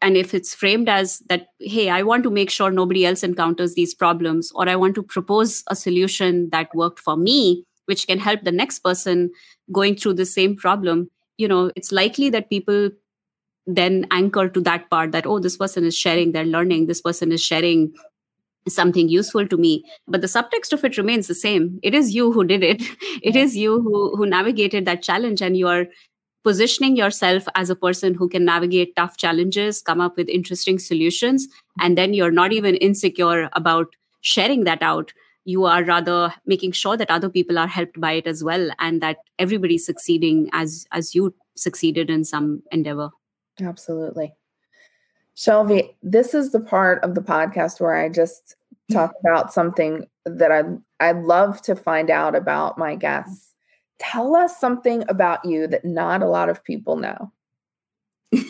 and 0.00 0.16
if 0.16 0.34
it's 0.34 0.54
framed 0.54 0.88
as 0.88 1.20
that 1.28 1.48
hey 1.60 1.88
i 1.88 2.02
want 2.02 2.22
to 2.22 2.30
make 2.30 2.50
sure 2.50 2.70
nobody 2.70 3.06
else 3.06 3.22
encounters 3.22 3.74
these 3.74 3.94
problems 3.94 4.50
or 4.54 4.68
i 4.68 4.76
want 4.76 4.94
to 4.94 5.02
propose 5.02 5.62
a 5.68 5.76
solution 5.76 6.48
that 6.50 6.74
worked 6.74 6.98
for 6.98 7.16
me 7.16 7.64
which 7.86 8.06
can 8.06 8.18
help 8.18 8.42
the 8.42 8.52
next 8.52 8.80
person 8.80 9.30
going 9.72 9.96
through 9.96 10.14
the 10.14 10.26
same 10.26 10.56
problem 10.56 11.10
you 11.36 11.48
know 11.48 11.70
it's 11.76 11.92
likely 11.92 12.30
that 12.30 12.50
people 12.50 12.90
then 13.66 14.06
anchor 14.10 14.48
to 14.48 14.60
that 14.60 14.88
part 14.90 15.12
that 15.12 15.26
oh 15.26 15.38
this 15.38 15.56
person 15.56 15.84
is 15.84 15.96
sharing 15.96 16.32
they're 16.32 16.44
learning 16.44 16.86
this 16.86 17.00
person 17.00 17.32
is 17.32 17.42
sharing 17.42 17.92
something 18.68 19.08
useful 19.08 19.46
to 19.46 19.56
me 19.56 19.84
but 20.06 20.20
the 20.20 20.26
subtext 20.26 20.72
of 20.72 20.84
it 20.84 20.96
remains 20.96 21.26
the 21.26 21.34
same. 21.34 21.78
It 21.82 21.94
is 21.94 22.14
you 22.14 22.32
who 22.32 22.44
did 22.44 22.62
it. 22.62 22.82
It 23.22 23.36
is 23.36 23.56
you 23.56 23.80
who 23.82 24.16
who 24.16 24.26
navigated 24.26 24.86
that 24.86 25.02
challenge 25.02 25.42
and 25.42 25.56
you 25.56 25.68
are 25.68 25.86
positioning 26.44 26.96
yourself 26.96 27.48
as 27.54 27.70
a 27.70 27.76
person 27.76 28.14
who 28.14 28.28
can 28.28 28.44
navigate 28.44 28.94
tough 28.96 29.16
challenges 29.16 29.82
come 29.82 30.00
up 30.00 30.16
with 30.16 30.28
interesting 30.28 30.78
solutions 30.78 31.46
and 31.80 31.98
then 31.98 32.14
you're 32.14 32.36
not 32.38 32.52
even 32.52 32.76
insecure 32.76 33.50
about 33.52 33.96
sharing 34.20 34.64
that 34.64 34.82
out. 34.82 35.12
You 35.44 35.64
are 35.64 35.84
rather 35.84 36.32
making 36.46 36.72
sure 36.72 36.96
that 36.96 37.10
other 37.10 37.28
people 37.28 37.58
are 37.58 37.66
helped 37.66 38.00
by 38.00 38.12
it 38.12 38.26
as 38.26 38.44
well 38.44 38.70
and 38.78 39.00
that 39.02 39.18
everybody's 39.38 39.84
succeeding 39.84 40.48
as 40.52 40.86
as 40.92 41.14
you 41.14 41.34
succeeded 41.56 42.10
in 42.10 42.24
some 42.24 42.62
endeavor. 42.70 43.10
Absolutely. 43.60 44.32
Shailvi, 45.36 45.94
this 46.02 46.34
is 46.34 46.52
the 46.52 46.60
part 46.60 47.02
of 47.04 47.14
the 47.14 47.20
podcast 47.20 47.80
where 47.80 47.94
i 47.94 48.08
just 48.08 48.56
talk 48.90 49.12
about 49.20 49.52
something 49.52 50.06
that 50.24 50.50
i 50.50 50.62
i'd 51.00 51.22
love 51.22 51.60
to 51.62 51.74
find 51.74 52.10
out 52.10 52.34
about 52.34 52.78
my 52.78 52.94
guests 52.94 53.54
tell 53.98 54.36
us 54.36 54.58
something 54.58 55.04
about 55.08 55.44
you 55.44 55.66
that 55.66 55.84
not 55.84 56.22
a 56.22 56.28
lot 56.28 56.48
of 56.48 56.62
people 56.64 56.96
know 56.96 57.32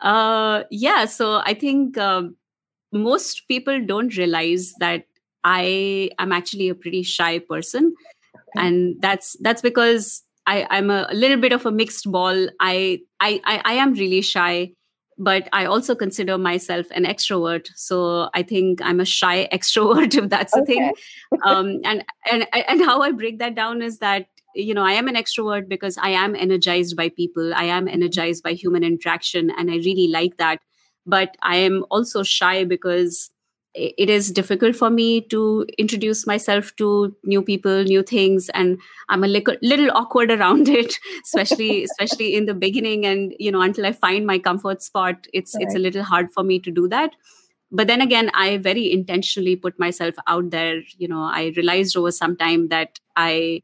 uh 0.00 0.62
yeah 0.70 1.04
so 1.04 1.42
i 1.44 1.54
think 1.54 1.98
um, 1.98 2.36
most 2.92 3.48
people 3.48 3.84
don't 3.84 4.16
realize 4.16 4.74
that 4.78 5.04
I 5.44 6.10
am 6.18 6.32
actually 6.32 6.68
a 6.68 6.74
pretty 6.74 7.02
shy 7.02 7.38
person. 7.38 7.94
Okay. 8.34 8.66
And 8.66 8.96
that's 9.00 9.36
that's 9.40 9.62
because 9.62 10.22
I, 10.46 10.66
I'm 10.70 10.90
a, 10.90 11.06
a, 11.10 11.14
little 11.14 11.38
bit 11.38 11.52
of 11.52 11.66
a 11.66 11.72
mixed 11.72 12.10
ball. 12.10 12.48
I, 12.60 13.00
I 13.20 13.40
I 13.44 13.62
I 13.64 13.72
am 13.74 13.94
really 13.94 14.20
shy, 14.22 14.72
but 15.18 15.48
I 15.52 15.66
also 15.66 15.94
consider 15.94 16.38
myself 16.38 16.86
an 16.92 17.04
extrovert. 17.04 17.68
So 17.76 18.30
I 18.34 18.42
think 18.42 18.80
I'm 18.82 19.00
a 19.00 19.04
shy 19.04 19.48
extrovert, 19.52 20.14
if 20.16 20.28
that's 20.28 20.54
okay. 20.54 20.60
the 20.60 20.66
thing. 20.66 20.92
Um, 21.46 21.80
and 21.84 22.04
and 22.30 22.46
and 22.52 22.84
how 22.84 23.00
I 23.00 23.10
break 23.10 23.38
that 23.38 23.54
down 23.54 23.80
is 23.82 23.98
that 23.98 24.26
you 24.54 24.74
know 24.74 24.84
i 24.84 24.92
am 24.92 25.08
an 25.08 25.14
extrovert 25.14 25.68
because 25.68 25.96
i 25.98 26.10
am 26.10 26.34
energized 26.36 26.96
by 26.96 27.08
people 27.08 27.54
i 27.54 27.64
am 27.64 27.88
energized 27.88 28.42
by 28.42 28.52
human 28.52 28.84
interaction 28.84 29.50
and 29.58 29.70
i 29.70 29.76
really 29.76 30.08
like 30.08 30.36
that 30.36 30.60
but 31.06 31.36
i 31.42 31.56
am 31.56 31.84
also 31.90 32.22
shy 32.22 32.64
because 32.64 33.30
it 33.74 34.10
is 34.10 34.30
difficult 34.30 34.76
for 34.76 34.90
me 34.90 35.20
to 35.20 35.66
introduce 35.78 36.26
myself 36.26 36.74
to 36.76 37.14
new 37.24 37.42
people 37.42 37.84
new 37.84 38.02
things 38.02 38.48
and 38.50 38.78
i'm 39.08 39.24
a 39.24 39.26
little, 39.26 39.56
little 39.62 39.90
awkward 39.94 40.30
around 40.30 40.68
it 40.80 40.94
especially 41.24 41.84
especially 41.90 42.34
in 42.34 42.46
the 42.46 42.54
beginning 42.54 43.06
and 43.06 43.34
you 43.38 43.50
know 43.50 43.62
until 43.62 43.86
i 43.86 43.92
find 43.92 44.26
my 44.26 44.38
comfort 44.38 44.82
spot 44.82 45.26
it's 45.32 45.54
right. 45.54 45.64
it's 45.64 45.74
a 45.74 45.78
little 45.78 46.02
hard 46.02 46.32
for 46.32 46.42
me 46.42 46.58
to 46.58 46.70
do 46.70 46.86
that 46.88 47.12
but 47.70 47.86
then 47.86 48.00
again 48.00 48.30
i 48.34 48.58
very 48.58 48.92
intentionally 48.92 49.56
put 49.56 49.78
myself 49.78 50.14
out 50.26 50.50
there 50.50 50.80
you 50.98 51.08
know 51.08 51.22
i 51.22 51.52
realized 51.56 51.96
over 51.96 52.10
some 52.10 52.36
time 52.36 52.68
that 52.68 53.00
i 53.16 53.62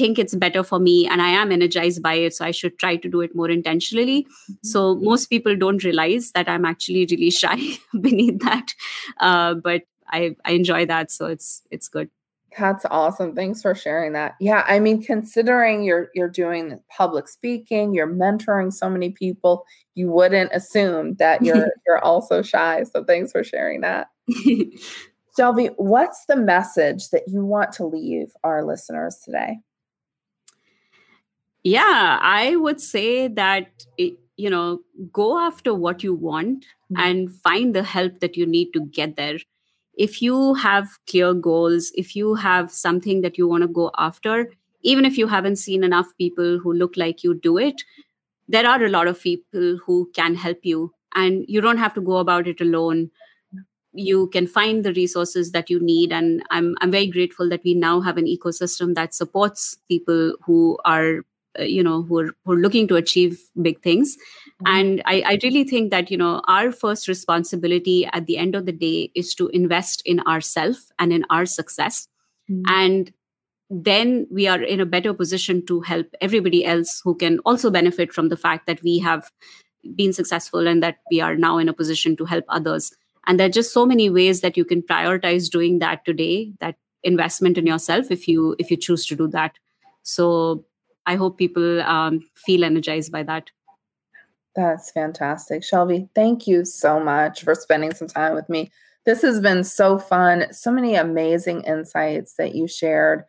think 0.00 0.18
it's 0.18 0.34
better 0.34 0.62
for 0.70 0.78
me 0.78 0.96
and 1.06 1.22
i 1.22 1.28
am 1.28 1.52
energized 1.52 2.02
by 2.02 2.14
it 2.14 2.34
so 2.34 2.44
i 2.44 2.50
should 2.50 2.78
try 2.78 2.96
to 2.96 3.08
do 3.08 3.20
it 3.20 3.34
more 3.34 3.50
intentionally. 3.50 4.22
Mm-hmm. 4.22 4.54
so 4.62 4.94
most 5.10 5.26
people 5.26 5.56
don't 5.56 5.84
realize 5.84 6.32
that 6.32 6.48
i'm 6.48 6.64
actually 6.64 7.06
really 7.10 7.30
shy 7.42 7.58
beneath 8.00 8.40
that. 8.40 8.74
Uh, 9.18 9.54
but 9.54 9.82
I, 10.12 10.34
I 10.44 10.52
enjoy 10.52 10.86
that 10.86 11.10
so 11.10 11.26
it's 11.26 11.62
it's 11.70 11.88
good. 11.88 12.10
That's 12.58 12.84
awesome. 12.90 13.36
Thanks 13.36 13.62
for 13.62 13.74
sharing 13.76 14.12
that. 14.14 14.34
Yeah 14.40 14.64
i 14.66 14.80
mean 14.80 15.02
considering 15.02 15.84
you're 15.84 16.08
you're 16.14 16.28
doing 16.28 16.80
public 16.96 17.28
speaking 17.28 17.94
you're 17.94 18.12
mentoring 18.12 18.72
so 18.72 18.90
many 18.90 19.10
people 19.10 19.64
you 19.94 20.10
wouldn't 20.10 20.50
assume 20.52 21.14
that 21.16 21.42
you're 21.46 21.68
you're 21.86 22.04
also 22.04 22.42
shy. 22.42 22.84
So 22.92 23.04
thanks 23.04 23.32
for 23.32 23.44
sharing 23.44 23.82
that. 23.82 24.08
Shailvi 25.38 25.74
what's 25.76 26.24
the 26.26 26.36
message 26.36 27.10
that 27.10 27.22
you 27.28 27.44
want 27.44 27.72
to 27.74 27.86
leave 27.86 28.32
our 28.42 28.64
listeners 28.64 29.20
today 29.24 29.60
yeah 31.62 32.18
i 32.22 32.56
would 32.56 32.80
say 32.80 33.28
that 33.28 33.86
it, 33.98 34.14
you 34.36 34.48
know 34.48 34.80
go 35.12 35.38
after 35.38 35.74
what 35.74 36.02
you 36.02 36.14
want 36.14 36.64
mm-hmm. 36.64 37.00
and 37.00 37.30
find 37.30 37.74
the 37.74 37.82
help 37.82 38.20
that 38.20 38.36
you 38.36 38.46
need 38.46 38.72
to 38.72 38.80
get 38.86 39.16
there 39.16 39.38
if 39.94 40.22
you 40.22 40.54
have 40.54 40.88
clear 41.08 41.34
goals 41.34 41.92
if 41.94 42.16
you 42.16 42.34
have 42.34 42.72
something 42.72 43.20
that 43.20 43.36
you 43.36 43.46
want 43.46 43.62
to 43.62 43.68
go 43.68 43.90
after 43.98 44.50
even 44.82 45.04
if 45.04 45.18
you 45.18 45.26
haven't 45.26 45.56
seen 45.56 45.84
enough 45.84 46.06
people 46.16 46.58
who 46.58 46.72
look 46.72 46.96
like 46.96 47.22
you 47.22 47.34
do 47.34 47.58
it 47.58 47.82
there 48.48 48.66
are 48.66 48.82
a 48.84 48.88
lot 48.88 49.06
of 49.06 49.20
people 49.20 49.78
who 49.84 50.10
can 50.14 50.34
help 50.34 50.58
you 50.62 50.92
and 51.14 51.44
you 51.48 51.60
don't 51.60 51.78
have 51.78 51.94
to 51.94 52.00
go 52.00 52.16
about 52.16 52.48
it 52.48 52.60
alone 52.60 53.10
you 53.92 54.28
can 54.28 54.46
find 54.46 54.84
the 54.84 54.92
resources 54.94 55.50
that 55.52 55.68
you 55.68 55.80
need 55.80 56.12
and 56.12 56.42
i'm 56.50 56.76
i'm 56.80 56.90
very 56.90 57.08
grateful 57.08 57.48
that 57.48 57.62
we 57.64 57.74
now 57.74 58.00
have 58.00 58.16
an 58.16 58.26
ecosystem 58.26 58.94
that 58.94 59.14
supports 59.14 59.76
people 59.88 60.32
who 60.44 60.78
are 60.84 61.24
you 61.58 61.82
know 61.82 62.02
who 62.02 62.20
are, 62.20 62.30
who 62.44 62.52
are 62.52 62.56
looking 62.56 62.86
to 62.88 62.96
achieve 62.96 63.40
big 63.60 63.82
things 63.82 64.16
mm-hmm. 64.16 64.66
and 64.66 65.02
I, 65.06 65.22
I 65.26 65.38
really 65.42 65.64
think 65.64 65.90
that 65.90 66.10
you 66.10 66.16
know 66.16 66.42
our 66.46 66.70
first 66.70 67.08
responsibility 67.08 68.06
at 68.12 68.26
the 68.26 68.38
end 68.38 68.54
of 68.54 68.66
the 68.66 68.72
day 68.72 69.10
is 69.14 69.34
to 69.36 69.48
invest 69.48 70.02
in 70.04 70.20
ourselves 70.20 70.92
and 70.98 71.12
in 71.12 71.24
our 71.30 71.46
success 71.46 72.08
mm-hmm. 72.50 72.62
and 72.68 73.12
then 73.68 74.26
we 74.30 74.48
are 74.48 74.60
in 74.60 74.80
a 74.80 74.86
better 74.86 75.14
position 75.14 75.64
to 75.66 75.80
help 75.80 76.06
everybody 76.20 76.64
else 76.64 77.00
who 77.04 77.14
can 77.14 77.38
also 77.40 77.70
benefit 77.70 78.12
from 78.12 78.28
the 78.28 78.36
fact 78.36 78.66
that 78.66 78.82
we 78.82 78.98
have 78.98 79.30
been 79.94 80.12
successful 80.12 80.66
and 80.66 80.82
that 80.82 80.98
we 81.10 81.20
are 81.20 81.36
now 81.36 81.56
in 81.58 81.68
a 81.68 81.72
position 81.72 82.16
to 82.16 82.24
help 82.24 82.44
others 82.48 82.92
and 83.26 83.38
there 83.38 83.46
are 83.46 83.56
just 83.58 83.72
so 83.72 83.86
many 83.86 84.10
ways 84.10 84.40
that 84.40 84.56
you 84.56 84.64
can 84.64 84.82
prioritize 84.82 85.50
doing 85.50 85.78
that 85.78 86.04
today 86.04 86.52
that 86.60 86.76
investment 87.02 87.56
in 87.56 87.66
yourself 87.66 88.10
if 88.10 88.28
you 88.28 88.54
if 88.58 88.70
you 88.70 88.76
choose 88.76 89.06
to 89.06 89.16
do 89.16 89.26
that 89.26 89.54
so 90.02 90.64
I 91.10 91.16
hope 91.16 91.38
people 91.38 91.82
um, 91.82 92.20
feel 92.36 92.62
energized 92.62 93.10
by 93.10 93.24
that. 93.24 93.50
That's 94.54 94.92
fantastic. 94.92 95.62
Shailvi, 95.62 96.08
thank 96.14 96.46
you 96.46 96.64
so 96.64 97.00
much 97.00 97.42
for 97.42 97.56
spending 97.56 97.92
some 97.92 98.06
time 98.06 98.36
with 98.36 98.48
me. 98.48 98.70
This 99.06 99.22
has 99.22 99.40
been 99.40 99.64
so 99.64 99.98
fun. 99.98 100.52
So 100.52 100.70
many 100.70 100.94
amazing 100.94 101.62
insights 101.62 102.34
that 102.34 102.54
you 102.54 102.68
shared. 102.68 103.24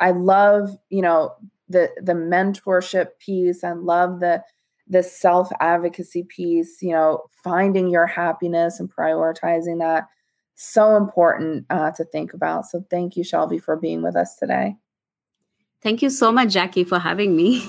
I 0.00 0.10
love, 0.10 0.70
you 0.88 1.02
know, 1.02 1.34
the 1.68 1.90
the 2.02 2.14
mentorship 2.14 3.10
piece. 3.20 3.62
I 3.62 3.74
love 3.74 4.18
the 4.18 4.42
the 4.88 5.04
self 5.04 5.50
advocacy 5.60 6.24
piece, 6.24 6.82
you 6.82 6.90
know, 6.90 7.22
finding 7.44 7.90
your 7.90 8.06
happiness 8.06 8.80
and 8.80 8.92
prioritizing 8.92 9.78
that. 9.78 10.08
So 10.56 10.96
important 10.96 11.66
uh, 11.70 11.92
to 11.92 12.04
think 12.04 12.34
about. 12.34 12.66
So, 12.66 12.84
thank 12.90 13.16
you, 13.16 13.22
Shailvi, 13.22 13.62
for 13.62 13.76
being 13.76 14.02
with 14.02 14.16
us 14.16 14.34
today. 14.34 14.74
Thank 15.82 16.02
you 16.02 16.10
so 16.10 16.30
much, 16.30 16.52
Jackie, 16.52 16.84
for 16.84 16.98
having 16.98 17.34
me. 17.34 17.60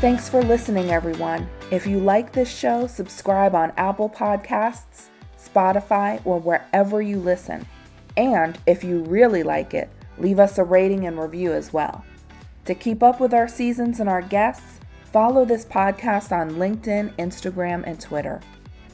Thanks 0.00 0.28
for 0.28 0.42
listening, 0.42 0.90
everyone. 0.90 1.48
If 1.70 1.86
you 1.86 2.00
like 2.00 2.32
this 2.32 2.52
show, 2.52 2.88
subscribe 2.88 3.54
on 3.54 3.72
Apple 3.76 4.10
Podcasts, 4.10 5.06
Spotify, 5.36 6.24
or 6.24 6.40
wherever 6.40 7.00
you 7.00 7.18
listen. 7.20 7.66
And 8.16 8.58
if 8.66 8.82
you 8.82 9.00
really 9.04 9.44
like 9.44 9.74
it, 9.74 9.90
leave 10.18 10.40
us 10.40 10.58
a 10.58 10.64
rating 10.64 11.06
and 11.06 11.20
review 11.20 11.52
as 11.52 11.72
well. 11.72 12.04
To 12.64 12.74
keep 12.74 13.02
up 13.02 13.20
with 13.20 13.32
our 13.32 13.46
seasons 13.46 14.00
and 14.00 14.08
our 14.08 14.22
guests, 14.22 14.80
follow 15.12 15.44
this 15.44 15.64
podcast 15.64 16.32
on 16.32 16.56
LinkedIn, 16.56 17.14
Instagram, 17.16 17.84
and 17.86 18.00
Twitter. 18.00 18.40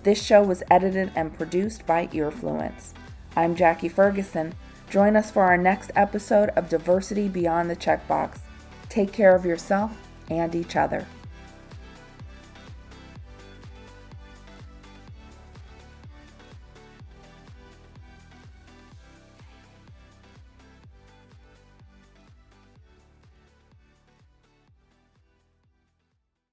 This 0.05 0.23
show 0.23 0.43
was 0.43 0.62
edited 0.71 1.12
and 1.17 1.35
produced 1.35 1.87
by 1.87 2.09
Earfluence. 2.09 2.93
I'm 3.37 3.57
Jackie 3.57 3.88
Ferguson. 3.88 4.55
Join 4.90 5.17
us 5.17 5.31
for 5.31 5.44
our 5.44 5.57
next 5.57 5.92
episode 5.96 6.50
of 6.50 6.69
Diversity 6.69 7.27
Beyond 7.27 7.71
the 7.71 7.77
Checkbox. 7.77 8.37
Take 8.90 9.15
care 9.15 9.35
of 9.35 9.46
yourself 9.46 9.92
and 10.29 10.55
each 10.55 10.77
other. 10.77 11.07